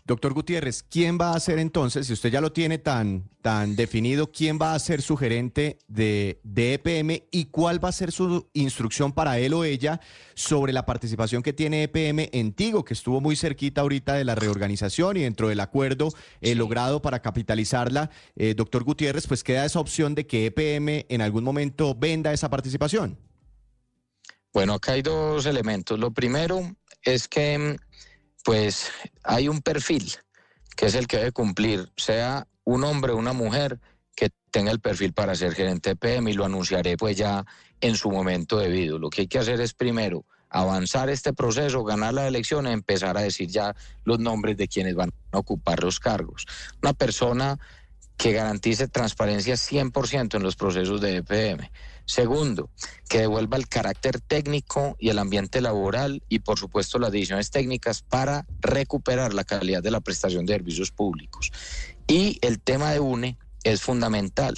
Doctor 0.08 0.34
Gutiérrez, 0.34 0.84
¿quién 0.84 1.18
va 1.20 1.34
a 1.34 1.40
ser 1.40 1.58
entonces, 1.58 2.06
si 2.06 2.14
usted 2.14 2.30
ya 2.30 2.40
lo 2.40 2.52
tiene 2.52 2.78
tan, 2.78 3.28
tan 3.42 3.76
definido, 3.76 4.32
quién 4.32 4.60
va 4.62 4.76
a 4.76 4.80
ser 4.80 5.02
su 5.02 5.18
gerente 5.18 5.80
de, 5.88 6.40
de, 6.44 6.76
EPM 6.76 7.24
y 7.32 7.46
cuál 7.46 7.84
va 7.84 7.90
a 7.90 7.92
ser 7.92 8.12
su 8.12 8.48
instrucción 8.54 9.14
para 9.14 9.40
él 9.40 9.56
o 9.56 9.64
ella 9.64 10.00
sobre 10.36 10.74
la 10.74 10.86
participación 10.86 11.42
que 11.42 11.54
tiene 11.54 11.82
EPM 11.82 12.30
en 12.34 12.54
Tigo, 12.54 12.86
que 12.86 12.94
estuvo 12.94 13.20
muy 13.20 13.36
cerquita 13.36 13.82
ahorita 13.82 14.14
de 14.14 14.26
la 14.26 14.36
reorganización 14.36 15.18
y 15.18 15.22
dentro 15.22 15.48
del 15.48 15.60
acuerdo 15.60 16.10
eh, 16.40 16.54
logrado 16.54 17.02
para 17.02 17.24
capitalizarla? 17.24 18.12
Eh, 18.36 18.54
doctor 18.56 18.84
Gutiérrez, 18.84 19.26
pues 19.26 19.44
queda 19.44 19.66
esa 19.66 19.80
opción 19.80 20.14
de 20.14 20.28
que 20.28 20.46
EPM 20.46 21.08
en 21.10 21.22
algún 21.22 21.44
momento 21.44 21.96
venda 21.96 22.32
esa 22.32 22.52
participación. 22.52 23.18
Bueno, 24.54 24.76
acá 24.76 24.92
hay 24.92 25.02
dos 25.02 25.48
elementos. 25.48 26.00
Lo 26.00 26.12
primero 26.12 26.62
es 27.02 27.28
que 27.28 27.76
pues 28.46 28.92
hay 29.24 29.50
un 29.50 29.62
perfil 29.62 30.14
que 30.78 30.86
es 30.86 30.96
el 30.96 31.08
que 31.08 31.18
debe 31.18 31.32
cumplir, 31.32 31.92
sea 31.98 32.48
un 32.64 32.84
hombre 32.84 33.12
o 33.12 33.18
una 33.18 33.34
mujer 33.34 33.80
que 34.16 34.30
tenga 34.52 34.72
el 34.72 34.80
perfil 34.80 35.14
para 35.14 35.36
ser 35.36 35.54
gerente 35.54 35.90
de 35.90 35.96
PM 35.96 36.30
y 36.30 36.36
lo 36.36 36.46
anunciaré 36.46 36.96
pues 36.96 37.18
ya 37.18 37.44
en 37.82 37.96
su 37.96 38.12
momento 38.12 38.58
debido. 38.58 39.00
Lo 39.00 39.10
que 39.10 39.22
hay 39.22 39.28
que 39.28 39.40
hacer 39.40 39.60
es 39.62 39.74
primero 39.74 40.26
avanzar 40.50 41.10
este 41.10 41.34
proceso, 41.34 41.84
ganar 41.84 42.14
la 42.14 42.28
elección 42.28 42.68
y 42.68 42.72
empezar 42.72 43.18
a 43.18 43.22
decir 43.22 43.50
ya 43.50 43.76
los 44.04 44.20
nombres 44.20 44.56
de 44.58 44.68
quienes 44.68 44.94
van 44.94 45.12
a 45.32 45.40
ocupar 45.40 45.84
los 45.84 46.00
cargos. 46.00 46.46
Una 46.84 46.94
persona 46.94 47.58
que 48.16 48.32
garantice 48.32 48.88
transparencia 48.88 49.56
100% 49.56 50.36
en 50.36 50.44
los 50.44 50.56
procesos 50.56 51.02
de 51.02 51.18
EPM. 51.18 51.70
Segundo, 52.06 52.70
que 53.10 53.20
devuelva 53.20 53.58
el 53.58 53.68
carácter 53.68 54.22
técnico 54.22 54.96
y 55.00 55.10
el 55.10 55.20
ambiente 55.20 55.60
laboral 55.60 56.24
y 56.30 56.40
por 56.40 56.60
supuesto 56.60 57.00
las 57.00 57.12
decisiones 57.12 57.50
técnicas 57.50 58.04
para 58.04 58.46
recuperar 58.62 59.34
la 59.34 59.44
calidad 59.44 59.82
de 59.82 59.92
la 59.92 60.02
prestación 60.02 60.46
de 60.46 60.54
servicios 60.54 60.92
públicos. 60.92 61.52
Y 62.08 62.38
el 62.42 62.60
tema 62.60 62.92
de 62.92 63.00
UNE 63.00 63.38
es 63.64 63.82
fundamental. 63.82 64.56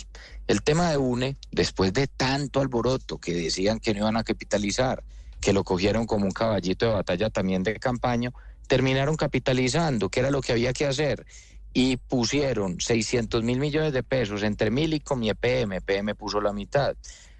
El 0.47 0.61
tema 0.61 0.91
de 0.91 0.97
UNE, 0.97 1.37
después 1.51 1.93
de 1.93 2.07
tanto 2.07 2.59
alboroto 2.59 3.17
que 3.17 3.33
decían 3.33 3.79
que 3.79 3.93
no 3.93 3.99
iban 3.99 4.17
a 4.17 4.23
capitalizar, 4.23 5.03
que 5.39 5.53
lo 5.53 5.63
cogieron 5.63 6.05
como 6.05 6.25
un 6.25 6.31
caballito 6.31 6.85
de 6.85 6.93
batalla 6.93 7.29
también 7.29 7.63
de 7.63 7.79
campaña, 7.79 8.31
terminaron 8.67 9.15
capitalizando, 9.15 10.09
que 10.09 10.19
era 10.19 10.31
lo 10.31 10.41
que 10.41 10.51
había 10.51 10.73
que 10.73 10.85
hacer, 10.85 11.25
y 11.73 11.97
pusieron 11.97 12.81
600 12.81 13.43
mil 13.43 13.59
millones 13.59 13.93
de 13.93 14.03
pesos 14.03 14.43
entre 14.43 14.71
Milicom 14.71 15.21
y 15.23 15.29
EPM, 15.29 15.73
EPM 15.73 16.15
puso 16.15 16.41
la 16.41 16.51
mitad. 16.51 16.95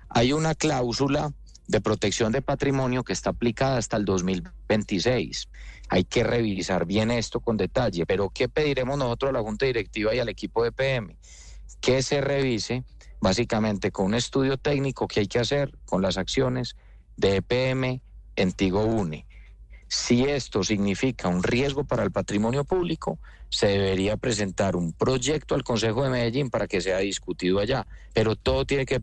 Hay 0.10 0.34
una 0.34 0.56
cláusula 0.56 1.34
de 1.68 1.82
protección 1.82 2.32
de 2.32 2.42
patrimonio 2.42 3.04
que 3.04 3.14
está 3.14 3.32
aplicada 3.32 3.78
hasta 3.78 3.98
el 3.98 4.06
2026. 4.06 5.50
Hay 5.90 6.04
que 6.04 6.24
revisar 6.24 6.86
bien 6.86 7.12
esto 7.12 7.40
con 7.40 7.58
detalle, 7.58 8.06
pero 8.06 8.30
¿qué 8.30 8.48
pediremos 8.50 8.98
nosotros 8.98 9.30
a 9.30 9.34
la 9.34 9.42
Junta 9.42 9.66
Directiva 9.66 10.16
y 10.16 10.20
al 10.20 10.30
equipo 10.30 10.64
de 10.64 10.70
EPM? 10.70 11.18
Que 11.82 12.02
se 12.02 12.22
revise 12.22 12.84
básicamente 13.20 13.92
con 13.92 14.08
un 14.08 14.16
estudio 14.16 14.58
técnico 14.58 15.08
que 15.08 15.22
hay 15.22 15.28
que 15.28 15.40
hacer 15.40 15.78
con 15.86 16.02
las 16.02 16.18
acciones 16.18 16.76
de 17.16 17.38
EPM 17.38 18.02
en 18.36 18.52
Tigo 18.54 18.86
UNE. 18.86 19.26
Si 19.90 20.24
esto 20.26 20.64
significa 20.64 21.30
un 21.30 21.44
riesgo 21.44 21.86
para 21.86 22.04
el 22.04 22.12
patrimonio 22.12 22.66
público, 22.66 23.20
se 23.50 23.68
debería 23.68 24.18
presentar 24.18 24.76
un 24.76 24.92
proyecto 24.92 25.56
al 25.56 25.64
Consejo 25.64 26.04
de 26.04 26.10
Medellín 26.10 26.50
para 26.50 26.68
que 26.68 26.82
sea 26.82 26.98
discutido 27.00 27.60
allá, 27.60 27.88
pero 28.14 28.36
todo 28.36 28.66
tiene 28.66 28.86
que... 28.86 29.02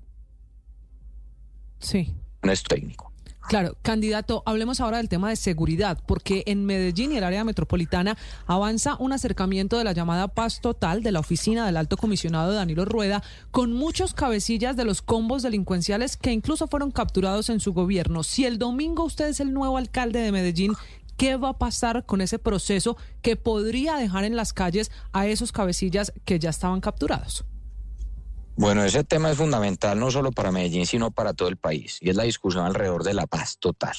Sí. 1.85 2.15
No 2.43 2.53
es 2.53 2.63
técnico. 2.63 3.15
Claro, 3.47 3.77
candidato, 3.83 4.43
hablemos 4.47 4.81
ahora 4.81 4.97
del 4.97 5.11
tema 5.11 5.29
de 5.29 5.37
seguridad, 5.37 5.99
porque 6.07 6.45
en 6.47 6.65
Medellín 6.65 7.13
y 7.13 7.19
el 7.19 7.25
área 7.25 7.45
metropolitana 7.45 8.17
avanza 8.47 8.97
un 8.99 9.13
acercamiento 9.13 9.77
de 9.77 9.85
la 9.85 9.93
llamada 9.93 10.29
paz 10.29 10.63
total 10.63 11.03
de 11.03 11.13
la 11.13 11.21
oficina 11.21 11.67
del 11.67 11.77
alto 11.77 11.99
comisionado 11.99 12.55
Danilo 12.55 12.87
Rueda, 12.87 13.23
con 13.51 13.75
muchos 13.75 14.15
cabecillas 14.15 14.77
de 14.77 14.87
los 14.87 15.03
combos 15.03 15.43
delincuenciales 15.43 16.17
que 16.17 16.33
incluso 16.33 16.69
fueron 16.69 16.91
capturados 16.91 17.51
en 17.51 17.61
su 17.61 17.75
gobierno. 17.75 18.23
Si 18.23 18.47
el 18.47 18.59
domingo 18.59 19.05
usted 19.05 19.29
es 19.29 19.41
el 19.41 19.53
nuevo 19.53 19.77
alcalde 19.77 20.21
de 20.21 20.33
Medellín, 20.33 20.73
¿qué 21.19 21.37
va 21.37 21.51
a 21.51 21.59
pasar 21.59 22.07
con 22.07 22.23
ese 22.23 22.39
proceso 22.39 22.97
que 23.21 23.37
podría 23.37 23.97
dejar 23.97 24.25
en 24.25 24.37
las 24.37 24.55
calles 24.55 24.91
a 25.13 25.27
esos 25.27 25.53
cabecillas 25.53 26.15
que 26.25 26.39
ya 26.39 26.49
estaban 26.49 26.81
capturados? 26.81 27.45
Bueno, 28.57 28.85
ese 28.85 29.03
tema 29.03 29.33
es 29.33 29.37
fundamental 29.37 29.99
no 29.99 30.13
solo 30.13 30.31
para 30.31 30.53
Medellín, 30.53 30.87
sino 30.87 31.11
para 31.11 31.35
todo 31.35 31.49
el 31.49 31.57
país, 31.57 31.99
y 32.01 32.11
es 32.11 32.17
la 32.17 32.23
discusión 32.23 32.65
alrededor 32.65 33.03
de 33.03 33.13
la 33.13 33.27
paz 33.27 33.59
total. 33.59 33.97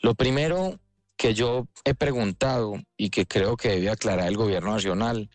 Lo 0.00 0.14
primero 0.14 0.78
que 1.16 1.34
yo 1.34 1.66
he 1.84 1.94
preguntado 1.94 2.74
y 2.96 3.10
que 3.10 3.26
creo 3.26 3.56
que 3.56 3.70
debe 3.70 3.90
aclarar 3.90 4.28
el 4.28 4.36
gobierno 4.36 4.72
nacional 4.72 5.30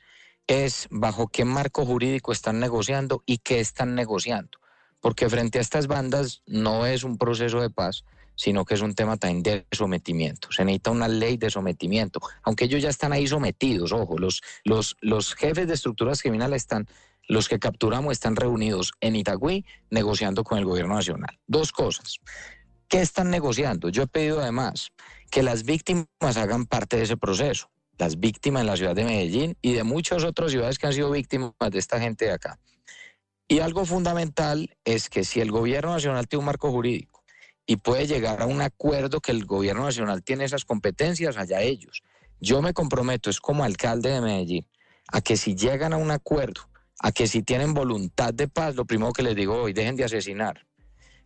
es 0.48 0.88
bajo 0.92 1.28
qué 1.28 1.44
marco 1.44 1.86
jurídico 1.86 2.32
están 2.32 2.60
negociando 2.60 3.22
y 3.26 3.40
qué 3.40 3.60
están 3.60 3.96
negociando. 3.96 4.60
Porque 5.02 5.30
frente 5.30 5.58
a 5.58 5.62
estas 5.62 5.88
bandas 5.88 6.42
no 6.46 6.86
es 6.86 7.04
un 7.04 7.18
proceso 7.18 7.60
de 7.60 7.70
paz, 7.70 8.06
sino 8.36 8.64
que 8.64 8.76
es 8.76 8.82
un 8.82 8.96
tema 8.96 9.18
también 9.18 9.44
de 9.44 9.68
sometimiento. 9.72 10.52
Se 10.52 10.64
necesita 10.64 10.92
una 10.92 11.08
ley 11.08 11.36
de 11.36 11.50
sometimiento, 11.50 12.22
aunque 12.44 12.66
ellos 12.66 12.82
ya 12.82 12.90
están 12.90 13.12
ahí 13.12 13.28
sometidos, 13.28 13.92
ojo, 13.92 14.18
los, 14.18 14.42
los, 14.64 14.96
los 15.02 15.36
jefes 15.36 15.68
de 15.68 15.74
estructuras 15.74 16.22
criminales 16.22 16.62
están 16.62 16.88
los 17.32 17.48
que 17.48 17.60
capturamos 17.60 18.12
están 18.12 18.36
reunidos 18.36 18.92
en 19.00 19.16
Itagüí 19.16 19.66
negociando 19.90 20.44
con 20.44 20.58
el 20.58 20.66
gobierno 20.66 20.96
nacional. 20.96 21.40
Dos 21.48 21.72
cosas. 21.72 22.18
¿Qué 22.90 23.00
están 23.00 23.30
negociando? 23.30 23.88
Yo 23.88 24.04
he 24.04 24.08
pedido 24.08 24.42
además 24.42 24.92
que 25.30 25.42
las 25.42 25.64
víctimas 25.64 26.08
hagan 26.36 26.66
parte 26.66 26.98
de 26.98 27.04
ese 27.04 27.16
proceso. 27.16 27.72
Las 27.98 28.20
víctimas 28.20 28.62
en 28.62 28.68
la 28.68 28.76
ciudad 28.76 28.96
de 28.96 29.06
Medellín 29.06 29.58
y 29.62 29.72
de 29.72 29.86
muchas 29.86 30.25
otras 30.25 30.51
ciudades 30.51 30.77
que 30.77 30.88
han 30.88 30.94
sido 30.94 31.10
víctimas 31.10 31.53
de 31.72 31.79
esta 31.79 32.01
gente 32.01 32.25
de 32.25 32.32
acá. 32.34 32.60
Y 33.48 33.60
algo 33.60 33.86
fundamental 33.86 34.75
es 34.84 35.10
que 35.10 35.24
si 35.24 35.40
el 35.40 35.51
gobierno 35.51 35.94
nacional 35.94 36.27
tiene 36.27 36.42
un 36.42 36.48
marco 36.48 36.70
jurídico 36.70 37.24
y 37.66 37.77
puede 37.77 38.08
llegar 38.08 38.42
a 38.42 38.46
un 38.46 38.62
acuerdo 38.62 39.22
que 39.22 39.32
el 39.32 39.46
gobierno 39.46 39.86
nacional 39.86 40.22
tiene 40.22 40.44
esas 40.44 40.66
competencias, 40.66 41.38
allá 41.38 41.62
ellos. 41.62 42.01
Yo 42.42 42.62
me 42.62 42.74
comprometo, 42.74 43.29
es 43.29 43.40
como 43.40 43.64
alcalde 43.64 44.10
de 44.10 44.20
Medellín, 44.20 44.68
a 45.08 45.22
que 45.22 45.38
si 45.38 45.55
llegan 45.55 45.94
a 45.94 45.98
un 45.98 46.12
acuerdo 46.12 46.71
a 47.03 47.11
que 47.11 47.27
si 47.27 47.42
tienen 47.42 47.74
voluntad 47.74 48.31
de 48.31 48.48
paz, 48.48 48.75
lo 48.75 48.85
primero 48.85 49.11
que 49.11 49.24
les 49.24 49.35
digo 49.35 49.55
hoy, 49.55 49.74
dejen 49.74 49.96
de 49.96 50.03
asesinar, 50.03 50.68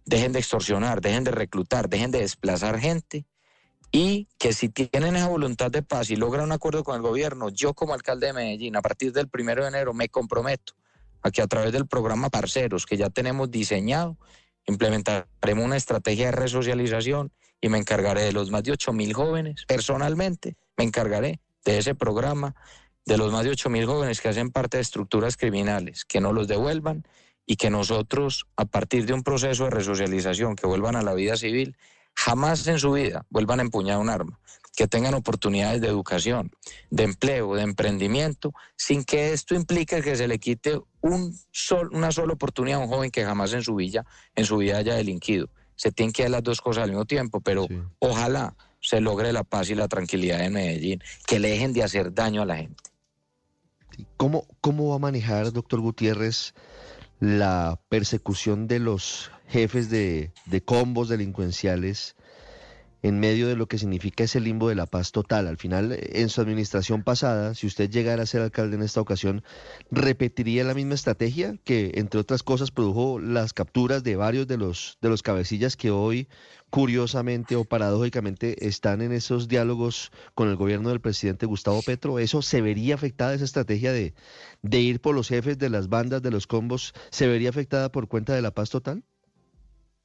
dejen 0.06 0.32
de 0.32 0.40
extorsionar, 0.40 1.02
dejen 1.02 1.26
de 1.26 1.32
reclutar, 1.32 1.90
dejen 1.90 2.12
de 2.12 2.20
desplazar 2.20 2.80
gente. 2.80 3.26
Y 3.92 4.30
que 4.40 4.54
si 4.54 4.70
tienen 4.70 5.18
esa 5.18 5.28
voluntad 5.28 5.70
de 5.72 5.84
paz 5.84 6.10
y 6.10 6.16
logran 6.16 6.46
un 6.46 6.52
acuerdo 6.54 6.84
con 6.84 6.96
el 6.96 7.02
gobierno, 7.02 7.50
yo 7.50 7.74
como 7.74 7.94
alcalde 7.94 8.28
de 8.28 8.34
Medellín, 8.34 8.78
a 8.78 8.82
partir 8.82 9.12
del 9.12 9.28
primero 9.28 9.64
de 9.64 9.70
enero, 9.70 9.94
me 9.94 10.08
comprometo 10.08 10.74
a 11.22 11.30
que 11.30 11.42
a 11.42 11.48
través 11.48 11.74
del 11.74 11.88
programa 11.88 12.30
Parceros, 12.30 12.86
que 12.86 12.96
ya 12.96 13.10
tenemos 13.10 13.52
diseñado, 13.52 14.18
implementaremos 14.68 15.66
una 15.66 15.76
estrategia 15.76 16.28
de 16.28 16.32
resocialización 16.32 17.34
y 17.60 17.68
me 17.68 17.78
encargaré 17.78 18.22
de 18.22 18.32
los 18.32 18.50
más 18.50 18.64
de 18.64 18.72
8 18.72 18.94
mil 18.94 19.14
jóvenes, 19.14 19.66
personalmente, 19.68 20.56
me 20.78 20.86
encargaré 20.86 21.42
de 21.66 21.80
ese 21.80 21.96
programa 21.96 22.56
de 23.06 23.18
los 23.18 23.32
más 23.32 23.44
de 23.44 23.52
8 23.52 23.70
mil 23.70 23.86
jóvenes 23.86 24.20
que 24.20 24.30
hacen 24.30 24.52
parte 24.52 24.78
de 24.78 24.82
estructuras 24.82 25.38
criminales, 25.38 26.06
que 26.06 26.20
no 26.20 26.34
los 26.34 26.48
devuelvan 26.48 27.06
y 27.46 27.56
que 27.58 27.70
nosotros, 27.70 28.48
a 28.56 28.66
partir 28.66 29.06
de 29.06 29.14
un 29.14 29.24
proceso 29.24 29.66
de 29.66 29.70
resocialización, 29.70 30.56
que 30.56 30.66
vuelvan 30.66 30.96
a 30.96 31.04
la 31.04 31.14
vida 31.14 31.38
civil, 31.38 31.78
jamás 32.16 32.66
en 32.68 32.80
su 32.80 32.94
vida 32.94 33.26
vuelvan 33.30 33.60
a 33.60 33.64
empuñar 33.64 34.00
un 34.00 34.10
arma, 34.10 34.40
que 34.76 34.88
tengan 34.88 35.14
oportunidades 35.14 35.82
de 35.82 35.88
educación, 35.88 36.52
de 36.90 37.04
empleo, 37.04 37.56
de 37.56 37.62
emprendimiento, 37.62 38.54
sin 38.76 39.04
que 39.04 39.34
esto 39.34 39.54
implique 39.54 40.02
que 40.02 40.16
se 40.16 40.28
le 40.28 40.40
quite 40.40 40.82
un 41.02 41.38
sol, 41.52 41.90
una 41.94 42.12
sola 42.12 42.34
oportunidad 42.34 42.80
a 42.80 42.84
un 42.84 42.90
joven 42.90 43.12
que 43.12 43.24
jamás 43.24 43.54
en 43.54 43.62
su 43.62 43.76
vida, 43.76 44.06
en 44.34 44.46
su 44.46 44.58
vida 44.58 44.78
haya 44.78 44.96
delinquido. 44.96 45.50
Se 45.76 45.92
tienen 45.92 46.14
que 46.14 46.24
hacer 46.24 46.32
las 46.32 46.44
dos 46.44 46.62
cosas 46.62 46.86
al 46.86 46.90
mismo 46.90 47.06
tiempo, 47.06 47.42
pero 47.42 47.68
ojalá 48.00 48.56
se 48.82 49.02
logre 49.02 49.34
la 49.34 49.44
paz 49.44 49.70
y 49.70 49.76
la 49.76 49.88
tranquilidad 49.88 50.42
en 50.42 50.54
Medellín, 50.54 51.04
que 51.28 51.40
le 51.40 51.50
dejen 51.50 51.74
de 51.74 51.84
hacer 51.84 52.14
daño 52.14 52.42
a 52.42 52.46
la 52.46 52.58
gente. 52.58 52.95
¿Cómo, 54.18 54.48
¿Cómo 54.62 54.90
va 54.90 54.96
a 54.96 55.00
manejar, 55.00 55.52
doctor 55.52 55.80
Gutiérrez, 55.80 56.54
la 57.20 57.80
persecución 57.90 58.68
de 58.68 58.80
los 58.80 59.32
jefes 59.48 59.90
de, 59.90 60.32
de 60.46 60.64
combos 60.64 61.10
delincuenciales 61.10 62.16
en 63.06 63.20
medio 63.20 63.48
de 63.48 63.56
lo 63.56 63.68
que 63.68 63.78
significa 63.78 64.24
ese 64.24 64.40
limbo 64.40 64.68
de 64.68 64.74
la 64.74 64.88
paz 64.88 65.12
total. 65.12 65.46
Al 65.46 65.58
final, 65.58 65.96
en 65.96 66.28
su 66.30 66.42
administración 66.42 67.04
pasada, 67.04 67.54
si 67.54 67.68
usted 67.68 67.88
llegara 67.88 68.24
a 68.24 68.26
ser 68.26 68.42
alcalde 68.42 68.78
en 68.78 68.82
esta 68.82 69.00
ocasión, 69.00 69.44
¿repetiría 69.92 70.64
la 70.64 70.74
misma 70.74 70.96
estrategia 70.96 71.56
que, 71.64 71.92
entre 71.96 72.20
otras 72.20 72.42
cosas, 72.42 72.72
produjo 72.72 73.20
las 73.20 73.54
capturas 73.54 74.04
de 74.04 74.16
varios 74.16 74.48
de 74.48 74.58
los, 74.58 74.98
de 75.04 75.10
los 75.10 75.22
cabecillas 75.22 75.78
que 75.78 75.92
hoy, 75.92 76.30
curiosamente 76.72 77.56
o 77.56 77.64
paradójicamente, 77.64 78.68
están 78.68 79.04
en 79.04 79.12
esos 79.12 79.48
diálogos 79.48 80.12
con 80.34 80.50
el 80.50 80.56
gobierno 80.56 80.90
del 80.90 81.00
presidente 81.00 81.46
Gustavo 81.46 81.84
Petro? 81.84 82.18
¿Eso 82.18 82.42
se 82.42 82.62
vería 82.62 82.96
afectada, 82.96 83.36
esa 83.36 83.46
estrategia 83.46 83.94
de, 83.94 84.16
de 84.64 84.80
ir 84.82 85.00
por 85.00 85.14
los 85.14 85.28
jefes 85.28 85.60
de 85.60 85.70
las 85.70 85.90
bandas, 85.90 86.24
de 86.24 86.32
los 86.32 86.48
combos, 86.48 86.94
se 87.12 87.28
vería 87.28 87.50
afectada 87.50 87.92
por 87.92 88.08
cuenta 88.08 88.34
de 88.34 88.42
la 88.42 88.50
paz 88.50 88.72
total? 88.72 89.04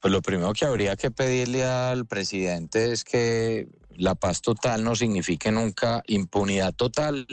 Pues 0.01 0.11
lo 0.11 0.23
primero 0.23 0.51
que 0.53 0.65
habría 0.65 0.95
que 0.95 1.11
pedirle 1.11 1.63
al 1.63 2.07
presidente 2.07 2.91
es 2.91 3.03
que 3.03 3.67
la 3.95 4.15
paz 4.15 4.41
total 4.41 4.83
no 4.83 4.95
signifique 4.95 5.51
nunca 5.51 6.01
impunidad 6.07 6.73
total, 6.73 7.27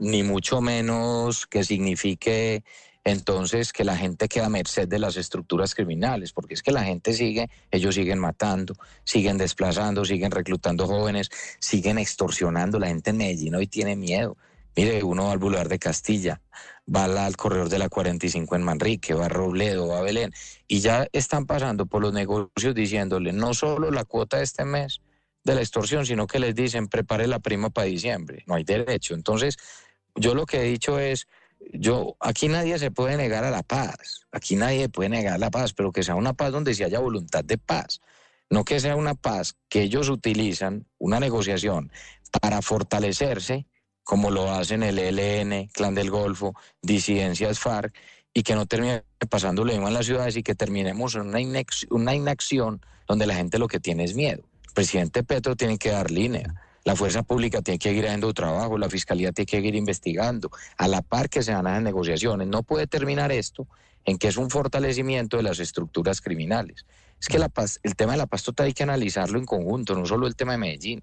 ni 0.00 0.24
mucho 0.24 0.60
menos 0.60 1.46
que 1.46 1.62
signifique 1.62 2.64
entonces 3.04 3.72
que 3.72 3.84
la 3.84 3.96
gente 3.96 4.28
queda 4.28 4.46
a 4.46 4.50
merced 4.50 4.88
de 4.88 4.98
las 4.98 5.16
estructuras 5.16 5.76
criminales, 5.76 6.32
porque 6.32 6.54
es 6.54 6.62
que 6.62 6.72
la 6.72 6.82
gente 6.82 7.12
sigue, 7.12 7.48
ellos 7.70 7.94
siguen 7.94 8.18
matando, 8.18 8.74
siguen 9.04 9.38
desplazando, 9.38 10.04
siguen 10.04 10.32
reclutando 10.32 10.88
jóvenes, 10.88 11.30
siguen 11.60 11.98
extorsionando, 11.98 12.80
la 12.80 12.88
gente 12.88 13.10
en 13.10 13.16
Medellín 13.18 13.54
hoy 13.54 13.68
tiene 13.68 13.94
miedo. 13.94 14.36
Mire, 14.78 15.02
uno 15.02 15.24
va 15.24 15.32
al 15.32 15.38
Boulevard 15.38 15.68
de 15.68 15.80
Castilla, 15.80 16.40
va 16.86 17.06
al 17.06 17.36
corredor 17.36 17.68
de 17.68 17.80
la 17.80 17.88
45 17.88 18.54
en 18.54 18.62
Manrique, 18.62 19.12
va 19.12 19.26
a 19.26 19.28
Robledo, 19.28 19.88
va 19.88 19.98
a 19.98 20.02
Belén, 20.02 20.32
y 20.68 20.78
ya 20.78 21.08
están 21.10 21.46
pasando 21.46 21.86
por 21.86 22.00
los 22.00 22.12
negocios 22.12 22.76
diciéndole 22.76 23.32
no 23.32 23.54
solo 23.54 23.90
la 23.90 24.04
cuota 24.04 24.36
de 24.36 24.44
este 24.44 24.64
mes 24.64 25.00
de 25.42 25.56
la 25.56 25.62
extorsión, 25.62 26.06
sino 26.06 26.28
que 26.28 26.38
les 26.38 26.54
dicen 26.54 26.86
prepare 26.86 27.26
la 27.26 27.40
prima 27.40 27.70
para 27.70 27.88
diciembre. 27.88 28.44
No 28.46 28.54
hay 28.54 28.62
derecho. 28.62 29.14
Entonces, 29.14 29.56
yo 30.14 30.36
lo 30.36 30.46
que 30.46 30.60
he 30.60 30.70
dicho 30.70 31.00
es, 31.00 31.26
yo, 31.72 32.16
aquí 32.20 32.46
nadie 32.46 32.78
se 32.78 32.92
puede 32.92 33.16
negar 33.16 33.42
a 33.42 33.50
la 33.50 33.64
paz, 33.64 34.28
aquí 34.30 34.54
nadie 34.54 34.88
puede 34.88 35.08
negar 35.08 35.40
la 35.40 35.50
paz, 35.50 35.72
pero 35.72 35.90
que 35.90 36.04
sea 36.04 36.14
una 36.14 36.34
paz 36.34 36.52
donde 36.52 36.72
se 36.72 36.84
haya 36.84 37.00
voluntad 37.00 37.42
de 37.42 37.58
paz, 37.58 38.00
no 38.48 38.64
que 38.64 38.78
sea 38.78 38.94
una 38.94 39.16
paz 39.16 39.56
que 39.68 39.82
ellos 39.82 40.08
utilizan, 40.08 40.86
una 40.98 41.18
negociación, 41.18 41.90
para 42.40 42.62
fortalecerse 42.62 43.66
como 44.08 44.30
lo 44.30 44.50
hacen 44.50 44.82
el 44.82 44.98
ELN, 44.98 45.66
Clan 45.66 45.94
del 45.94 46.10
Golfo, 46.10 46.54
disidencias 46.80 47.58
FARC, 47.58 47.94
y 48.32 48.42
que 48.42 48.54
no 48.54 48.64
termine 48.64 49.04
pasando 49.28 49.66
lo 49.66 49.72
mismo 49.72 49.86
en 49.86 49.92
las 49.92 50.06
ciudades 50.06 50.34
y 50.38 50.42
que 50.42 50.54
terminemos 50.54 51.14
en 51.14 51.26
una, 51.26 51.38
una 51.90 52.14
inacción 52.14 52.80
donde 53.06 53.26
la 53.26 53.34
gente 53.34 53.58
lo 53.58 53.68
que 53.68 53.80
tiene 53.80 54.04
es 54.04 54.14
miedo. 54.14 54.44
El 54.66 54.72
presidente 54.72 55.24
Petro 55.24 55.56
tiene 55.56 55.76
que 55.76 55.90
dar 55.90 56.10
línea. 56.10 56.54
La 56.84 56.96
fuerza 56.96 57.22
pública 57.22 57.60
tiene 57.60 57.78
que 57.78 57.92
ir 57.92 58.06
haciendo 58.06 58.32
trabajo, 58.32 58.78
la 58.78 58.88
fiscalía 58.88 59.30
tiene 59.32 59.44
que 59.44 59.58
ir 59.58 59.74
investigando, 59.74 60.50
a 60.78 60.88
la 60.88 61.02
par 61.02 61.28
que 61.28 61.42
se 61.42 61.52
van 61.52 61.66
a 61.66 61.72
hacer 61.72 61.82
negociaciones. 61.82 62.48
No 62.48 62.62
puede 62.62 62.86
terminar 62.86 63.30
esto 63.30 63.66
en 64.06 64.16
que 64.16 64.28
es 64.28 64.38
un 64.38 64.48
fortalecimiento 64.48 65.36
de 65.36 65.42
las 65.42 65.58
estructuras 65.58 66.22
criminales. 66.22 66.86
Es 67.20 67.28
que 67.28 67.38
la 67.38 67.50
paz, 67.50 67.78
el 67.82 67.94
tema 67.94 68.12
de 68.12 68.18
la 68.18 68.26
paz 68.26 68.42
total 68.42 68.68
hay 68.68 68.72
que 68.72 68.84
analizarlo 68.84 69.38
en 69.38 69.44
conjunto, 69.44 69.94
no 69.94 70.06
solo 70.06 70.26
el 70.26 70.34
tema 70.34 70.52
de 70.52 70.58
Medellín. 70.58 71.02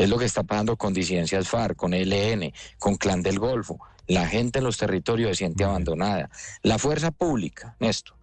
Es 0.00 0.08
lo 0.08 0.16
que 0.16 0.24
está 0.24 0.44
pasando 0.44 0.78
con 0.78 0.94
disidencias 0.94 1.46
FARC, 1.46 1.76
con 1.76 1.92
ELN, 1.92 2.54
con 2.78 2.96
Clan 2.96 3.20
del 3.20 3.38
Golfo. 3.38 3.78
La 4.06 4.26
gente 4.26 4.60
en 4.60 4.64
los 4.64 4.78
territorios 4.78 5.28
se 5.28 5.34
siente 5.34 5.62
abandonada. 5.62 6.30
La 6.62 6.78
fuerza 6.78 7.10
pública, 7.10 7.76
Néstor, 7.80 8.16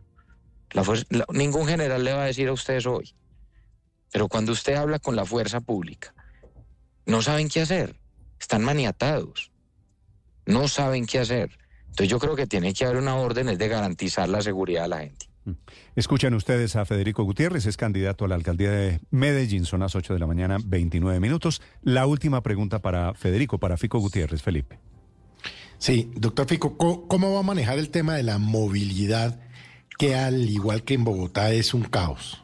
la 0.71 0.83
ningún 1.33 1.67
general 1.67 2.03
le 2.03 2.13
va 2.13 2.23
a 2.23 2.25
decir 2.25 2.47
a 2.47 2.53
ustedes 2.53 2.87
hoy, 2.87 3.13
pero 4.11 4.27
cuando 4.27 4.53
usted 4.53 4.73
habla 4.73 4.97
con 4.97 5.15
la 5.15 5.23
fuerza 5.23 5.61
pública, 5.61 6.15
no 7.05 7.21
saben 7.21 7.47
qué 7.47 7.61
hacer, 7.61 7.99
están 8.39 8.63
maniatados, 8.63 9.51
no 10.47 10.67
saben 10.67 11.05
qué 11.05 11.19
hacer. 11.19 11.59
Entonces 11.89 12.09
yo 12.09 12.17
creo 12.17 12.35
que 12.35 12.47
tiene 12.47 12.73
que 12.73 12.85
haber 12.85 12.97
una 12.97 13.17
orden 13.17 13.55
de 13.55 13.67
garantizar 13.67 14.27
la 14.29 14.41
seguridad 14.41 14.81
de 14.81 14.87
la 14.87 14.99
gente. 15.01 15.26
Mm. 15.47 15.53
Escuchan 15.95 16.33
ustedes 16.33 16.75
a 16.75 16.83
Federico 16.83 17.23
Gutiérrez, 17.23 17.65
es 17.65 17.77
candidato 17.77 18.25
a 18.25 18.27
la 18.27 18.35
alcaldía 18.35 18.69
de 18.69 18.99
Medellín, 19.11 19.65
son 19.65 19.79
las 19.79 19.95
8 19.95 20.13
de 20.13 20.19
la 20.19 20.27
mañana, 20.27 20.57
29 20.63 21.21
minutos. 21.21 21.61
La 21.81 22.05
última 22.05 22.43
pregunta 22.43 22.79
para 22.79 23.13
Federico, 23.13 23.57
para 23.57 23.77
Fico 23.77 23.99
Gutiérrez, 23.99 24.41
Felipe. 24.41 24.79
Sí, 25.77 26.11
doctor 26.15 26.47
Fico, 26.47 26.75
¿cómo 26.77 27.33
va 27.33 27.39
a 27.39 27.43
manejar 27.43 27.79
el 27.79 27.89
tema 27.89 28.15
de 28.15 28.23
la 28.23 28.39
movilidad 28.39 29.39
que 29.97 30.15
al 30.15 30.49
igual 30.49 30.83
que 30.83 30.95
en 30.95 31.05
Bogotá 31.05 31.53
es 31.53 31.73
un 31.73 31.83
caos? 31.83 32.43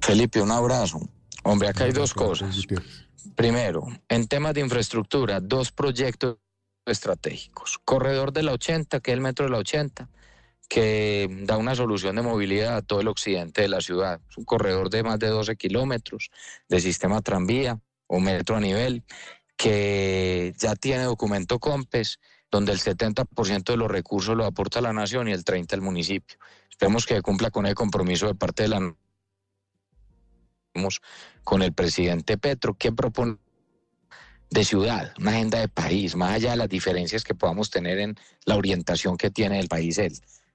Felipe, 0.00 0.40
un 0.40 0.52
abrazo. 0.52 1.00
Hombre, 1.42 1.68
acá 1.68 1.84
hay 1.84 1.92
dos 1.92 2.14
cosas. 2.14 2.66
Primero, 3.34 3.86
en 4.08 4.28
temas 4.28 4.54
de 4.54 4.60
infraestructura, 4.60 5.40
dos 5.40 5.72
proyectos 5.72 6.36
estratégicos. 6.86 7.78
Corredor 7.84 8.32
de 8.32 8.44
la 8.44 8.52
80, 8.52 9.00
que 9.00 9.10
es 9.10 9.14
el 9.14 9.20
metro 9.20 9.46
de 9.46 9.50
la 9.50 9.58
80, 9.58 10.08
que 10.68 11.28
da 11.42 11.56
una 11.56 11.74
solución 11.74 12.16
de 12.16 12.22
movilidad 12.22 12.76
a 12.76 12.82
todo 12.82 13.00
el 13.00 13.08
occidente 13.08 13.62
de 13.62 13.68
la 13.68 13.80
ciudad. 13.80 14.20
Es 14.30 14.38
un 14.38 14.44
corredor 14.44 14.90
de 14.90 15.02
más 15.02 15.18
de 15.18 15.28
12 15.28 15.56
kilómetros 15.56 16.30
de 16.68 16.80
sistema 16.80 17.20
tranvía 17.20 17.78
o 18.06 18.20
metro 18.20 18.56
a 18.56 18.60
nivel, 18.60 19.04
que 19.56 20.54
ya 20.58 20.74
tiene 20.74 21.04
documento 21.04 21.58
COMPES, 21.58 22.18
donde 22.50 22.72
el 22.72 22.78
70% 22.78 23.64
de 23.64 23.76
los 23.76 23.90
recursos 23.90 24.36
lo 24.36 24.44
aporta 24.44 24.80
la 24.80 24.92
nación 24.92 25.28
y 25.28 25.32
el 25.32 25.44
30% 25.44 25.72
el 25.72 25.80
municipio. 25.80 26.38
Esperemos 26.70 27.06
que 27.06 27.20
cumpla 27.22 27.50
con 27.50 27.66
el 27.66 27.74
compromiso 27.74 28.26
de 28.26 28.34
parte 28.34 28.64
de 28.64 28.68
la 28.70 28.94
con 31.44 31.62
el 31.62 31.72
presidente 31.72 32.38
Petro, 32.38 32.74
que 32.74 32.92
propone 32.92 33.36
de 34.50 34.64
ciudad, 34.64 35.14
una 35.18 35.30
agenda 35.30 35.60
de 35.60 35.68
país, 35.68 36.14
más 36.14 36.34
allá 36.34 36.50
de 36.50 36.56
las 36.56 36.68
diferencias 36.68 37.24
que 37.24 37.34
podamos 37.34 37.70
tener 37.70 37.98
en 37.98 38.16
la 38.44 38.56
orientación 38.56 39.16
que 39.16 39.30
tiene 39.30 39.58
el 39.58 39.68
país 39.68 39.98
él, 39.98 40.12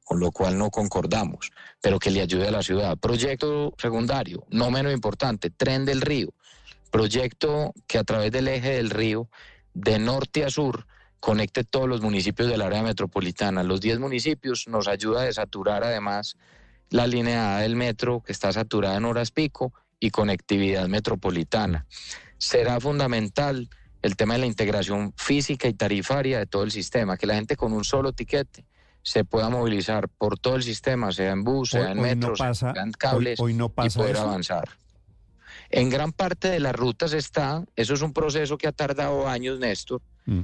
con 0.08 0.22
lo 0.22 0.32
cual 0.32 0.58
no 0.58 0.70
concordamos, 0.70 1.52
pero 1.82 2.00
que 2.00 2.12
le 2.12 2.22
ayude 2.22 2.48
a 2.48 2.52
la 2.52 2.64
ciudad. 2.64 2.98
Proyecto 2.98 3.74
secundario, 3.78 4.46
no 4.50 4.72
menos 4.72 4.94
importante, 4.94 5.50
tren 5.50 5.84
del 5.84 6.00
río, 6.00 6.30
proyecto 6.92 7.74
que 7.88 7.98
a 7.98 8.06
través 8.06 8.32
del 8.32 8.48
eje 8.48 8.76
del 8.76 8.90
río, 8.90 9.28
de 9.74 10.00
norte 10.00 10.46
a 10.46 10.50
sur, 10.50 10.88
conecte 11.20 11.66
todos 11.66 11.90
los 11.90 12.00
municipios 12.00 12.48
del 12.48 12.62
área 12.62 12.84
metropolitana. 12.84 13.64
Los 13.64 13.82
10 13.82 14.00
municipios 14.00 14.70
nos 14.70 14.88
ayuda 14.88 15.24
a 15.24 15.26
desaturar 15.26 15.84
además 15.84 16.38
la 16.90 17.06
línea 17.06 17.58
A 17.58 17.60
del 17.60 17.76
metro, 17.76 18.24
que 18.26 18.32
está 18.32 18.54
saturada 18.54 18.96
en 18.96 19.04
horas 19.04 19.32
pico, 19.32 19.74
y 20.00 20.12
conectividad 20.12 20.88
metropolitana. 20.88 21.86
Será 22.38 22.80
fundamental 22.80 23.68
el 24.02 24.16
tema 24.16 24.36
de 24.36 24.40
la 24.40 24.46
integración 24.46 25.12
física 25.18 25.68
y 25.68 25.74
tarifaria 25.74 26.40
de 26.40 26.46
todo 26.46 26.64
el 26.64 26.72
sistema, 26.72 27.18
que 27.18 27.28
la 27.28 27.36
gente 27.36 27.58
con 27.58 27.74
un 27.74 27.84
solo 27.84 28.14
tiquete 28.14 28.67
se 29.08 29.24
pueda 29.24 29.50
movilizar 29.50 30.10
por 30.10 30.38
todo 30.38 30.58
el 30.58 30.64
sistema, 30.64 31.14
sea 31.14 31.32
en 31.32 31.46
bus, 31.46 31.70
sea 31.70 31.94
en 31.94 32.02
metro, 32.02 32.36
sea 32.36 32.74
en 32.76 32.92
cables, 32.92 33.40
hoy, 33.40 33.54
no 33.54 33.70
pasa 33.70 33.88
y 33.88 34.02
poder 34.02 34.18
avanzar. 34.18 34.68
En 35.70 35.90
gran 35.90 36.12
parte 36.12 36.50
de 36.50 36.60
las 36.60 36.76
rutas 36.76 37.14
está, 37.14 37.64
eso 37.78 37.94
es 37.94 38.02
un 38.02 38.12
proceso 38.12 38.58
que 38.58 38.68
ha 38.68 38.74
tardado 38.74 39.30
años, 39.30 39.60
Néstor, 39.60 40.02
mm. 40.26 40.42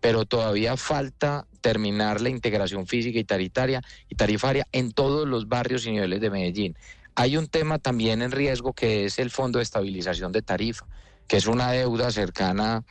pero 0.00 0.26
todavía 0.26 0.76
falta 0.76 1.48
terminar 1.60 2.20
la 2.20 2.28
integración 2.28 2.86
física 2.86 3.18
y 3.18 3.24
taritaria 3.24 3.82
y 4.08 4.14
tarifaria 4.14 4.68
en 4.70 4.92
todos 4.92 5.26
los 5.26 5.48
barrios 5.48 5.86
y 5.86 5.90
niveles 5.90 6.20
de 6.20 6.30
Medellín. 6.30 6.76
Hay 7.16 7.36
un 7.36 7.48
tema 7.48 7.80
también 7.80 8.22
en 8.22 8.30
riesgo 8.30 8.74
que 8.74 9.06
es 9.06 9.18
el 9.18 9.32
Fondo 9.32 9.58
de 9.58 9.64
Estabilización 9.64 10.30
de 10.30 10.42
Tarifa 10.42 10.86
que 11.26 11.36
es 11.36 11.48
una 11.48 11.72
deuda 11.72 12.12
cercana 12.12 12.84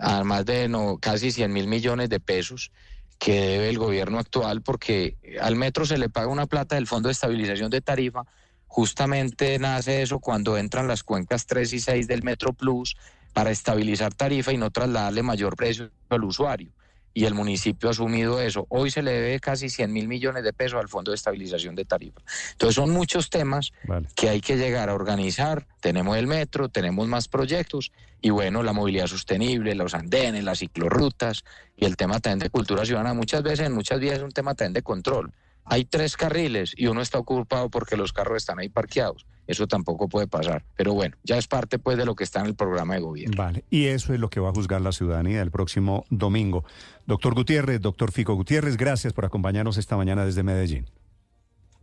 a 0.00 0.24
más 0.24 0.46
de 0.46 0.68
no, 0.70 0.96
casi 0.98 1.30
100 1.30 1.52
mil 1.52 1.66
millones 1.66 2.08
de 2.08 2.18
pesos 2.18 2.72
que 3.22 3.40
debe 3.40 3.68
el 3.68 3.78
gobierno 3.78 4.18
actual, 4.18 4.62
porque 4.62 5.16
al 5.40 5.54
metro 5.54 5.86
se 5.86 5.96
le 5.96 6.08
paga 6.08 6.26
una 6.26 6.46
plata 6.46 6.74
del 6.74 6.88
Fondo 6.88 7.08
de 7.08 7.12
Estabilización 7.12 7.70
de 7.70 7.80
Tarifa. 7.80 8.24
Justamente 8.66 9.60
nace 9.60 10.02
eso 10.02 10.18
cuando 10.18 10.58
entran 10.58 10.88
las 10.88 11.04
cuencas 11.04 11.46
3 11.46 11.72
y 11.72 11.78
6 11.78 12.08
del 12.08 12.24
Metro 12.24 12.52
Plus 12.52 12.96
para 13.32 13.52
estabilizar 13.52 14.12
tarifa 14.12 14.52
y 14.52 14.56
no 14.56 14.72
trasladarle 14.72 15.22
mayor 15.22 15.54
precio 15.54 15.88
al 16.08 16.24
usuario 16.24 16.72
y 17.14 17.24
el 17.24 17.34
municipio 17.34 17.88
ha 17.88 17.92
asumido 17.92 18.40
eso. 18.40 18.66
Hoy 18.68 18.90
se 18.90 19.02
le 19.02 19.12
debe 19.12 19.40
casi 19.40 19.68
100 19.68 19.92
mil 19.92 20.08
millones 20.08 20.44
de 20.44 20.52
pesos 20.52 20.80
al 20.80 20.88
Fondo 20.88 21.10
de 21.10 21.16
Estabilización 21.16 21.74
de 21.74 21.84
Tarifa. 21.84 22.20
Entonces 22.52 22.74
son 22.74 22.90
muchos 22.90 23.30
temas 23.30 23.72
que 24.14 24.28
hay 24.28 24.40
que 24.40 24.56
llegar 24.56 24.88
a 24.88 24.94
organizar. 24.94 25.66
Tenemos 25.80 26.16
el 26.16 26.26
metro, 26.26 26.68
tenemos 26.68 27.06
más 27.08 27.28
proyectos 27.28 27.92
y 28.20 28.30
bueno, 28.30 28.62
la 28.62 28.72
movilidad 28.72 29.06
sostenible, 29.06 29.74
los 29.74 29.94
andenes, 29.94 30.44
las 30.44 30.60
ciclorrutas 30.60 31.44
y 31.76 31.84
el 31.84 31.96
tema 31.96 32.20
también 32.20 32.38
de 32.40 32.50
cultura 32.50 32.84
ciudadana. 32.84 33.14
Muchas 33.14 33.42
veces, 33.42 33.66
en 33.66 33.74
muchas 33.74 34.00
vías 34.00 34.18
es 34.18 34.22
un 34.22 34.32
tema 34.32 34.54
también 34.54 34.74
de 34.74 34.82
control. 34.82 35.32
Hay 35.64 35.84
tres 35.84 36.16
carriles 36.16 36.72
y 36.76 36.86
uno 36.86 37.02
está 37.02 37.18
ocupado 37.18 37.68
porque 37.68 37.96
los 37.96 38.12
carros 38.12 38.38
están 38.38 38.58
ahí 38.58 38.68
parqueados. 38.68 39.26
Eso 39.46 39.66
tampoco 39.66 40.08
puede 40.08 40.26
pasar. 40.26 40.64
Pero 40.76 40.94
bueno, 40.94 41.16
ya 41.24 41.36
es 41.36 41.46
parte 41.46 41.78
pues 41.78 41.98
de 41.98 42.06
lo 42.06 42.14
que 42.14 42.24
está 42.24 42.40
en 42.40 42.46
el 42.46 42.54
programa 42.54 42.94
de 42.94 43.00
gobierno. 43.00 43.36
Vale, 43.36 43.64
y 43.70 43.86
eso 43.86 44.14
es 44.14 44.20
lo 44.20 44.30
que 44.30 44.40
va 44.40 44.50
a 44.50 44.52
juzgar 44.52 44.80
la 44.80 44.92
ciudadanía 44.92 45.42
el 45.42 45.50
próximo 45.50 46.04
domingo. 46.10 46.64
Doctor 47.06 47.34
Gutiérrez, 47.34 47.80
doctor 47.80 48.12
Fico 48.12 48.34
Gutiérrez, 48.34 48.76
gracias 48.76 49.12
por 49.12 49.24
acompañarnos 49.24 49.76
esta 49.76 49.96
mañana 49.96 50.24
desde 50.24 50.42
Medellín. 50.42 50.86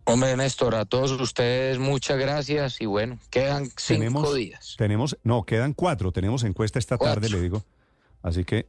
Hombre, 0.06 0.36
Néstor, 0.36 0.74
a 0.74 0.86
todos 0.86 1.12
ustedes 1.12 1.78
muchas 1.78 2.17
gracias 2.17 2.82
y 2.82 2.88
bueno, 2.88 3.19
quedan 3.30 3.69
cinco 3.78 4.34
días. 4.34 4.76
Tenemos, 4.76 5.17
no, 5.24 5.43
quedan 5.43 5.74
cuatro. 5.74 6.12
Tenemos 6.12 6.43
encuesta 6.43 6.80
esta 6.80 6.98
tarde, 6.98 7.30
le 7.30 7.39
digo. 7.39 7.63
Así 8.22 8.44
que 8.44 8.68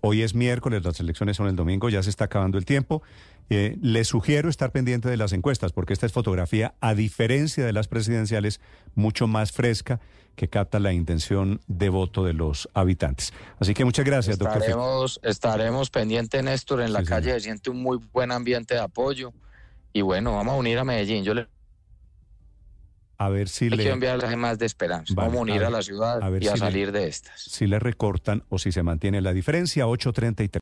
hoy 0.00 0.22
es 0.22 0.34
miércoles, 0.34 0.84
las 0.84 0.98
elecciones 1.00 1.36
son 1.36 1.46
el 1.48 1.56
domingo, 1.56 1.88
ya 1.88 2.02
se 2.02 2.10
está 2.10 2.24
acabando 2.24 2.58
el 2.58 2.64
tiempo. 2.64 3.02
Eh, 3.50 3.78
le 3.80 4.04
sugiero 4.04 4.48
estar 4.48 4.72
pendiente 4.72 5.08
de 5.08 5.16
las 5.16 5.32
encuestas, 5.32 5.72
porque 5.72 5.92
esta 5.92 6.06
es 6.06 6.12
fotografía, 6.12 6.74
a 6.80 6.94
diferencia 6.94 7.64
de 7.64 7.72
las 7.72 7.88
presidenciales, 7.88 8.60
mucho 8.94 9.26
más 9.26 9.52
fresca, 9.52 10.00
que 10.34 10.48
capta 10.48 10.78
la 10.78 10.92
intención 10.92 11.60
de 11.66 11.88
voto 11.88 12.24
de 12.24 12.32
los 12.32 12.68
habitantes. 12.74 13.32
Así 13.58 13.74
que 13.74 13.84
muchas 13.84 14.04
gracias, 14.04 14.38
estaremos, 14.40 15.14
doctor. 15.14 15.30
Estaremos 15.30 15.90
pendientes, 15.90 16.42
Néstor, 16.44 16.80
en 16.82 16.92
la 16.92 17.02
calle 17.02 17.32
se 17.34 17.40
siente 17.40 17.70
un 17.70 17.82
muy 17.82 17.98
buen 18.12 18.30
ambiente 18.30 18.74
de 18.74 18.80
apoyo. 18.80 19.32
Y 19.92 20.02
bueno, 20.02 20.34
vamos 20.34 20.54
a 20.54 20.56
unir 20.56 20.78
a 20.78 20.84
Medellín. 20.84 21.24
Yo 21.24 21.34
le 21.34 21.48
a 23.18 23.28
ver 23.28 23.48
si 23.48 23.64
Hay 23.64 23.70
le... 23.70 23.82
que 23.82 23.90
enviarle 23.90 24.36
más 24.36 24.58
de 24.58 24.66
esperanza. 24.66 25.12
Vamos 25.14 25.34
a 25.34 25.40
unir 25.40 25.64
a, 25.64 25.70
la 25.70 25.82
ciudad 25.82 26.20
y 26.40 26.46
a 26.46 26.56
salir 26.56 26.92
de 26.92 27.08
estas. 27.08 27.40
Si 27.40 27.66
le 27.66 27.80
recortan 27.80 28.44
o 28.48 28.58
si 28.58 28.70
se 28.70 28.84
mantiene 28.84 29.20
la 29.20 29.32
diferencia, 29.32 29.86
8.33. 29.86 30.48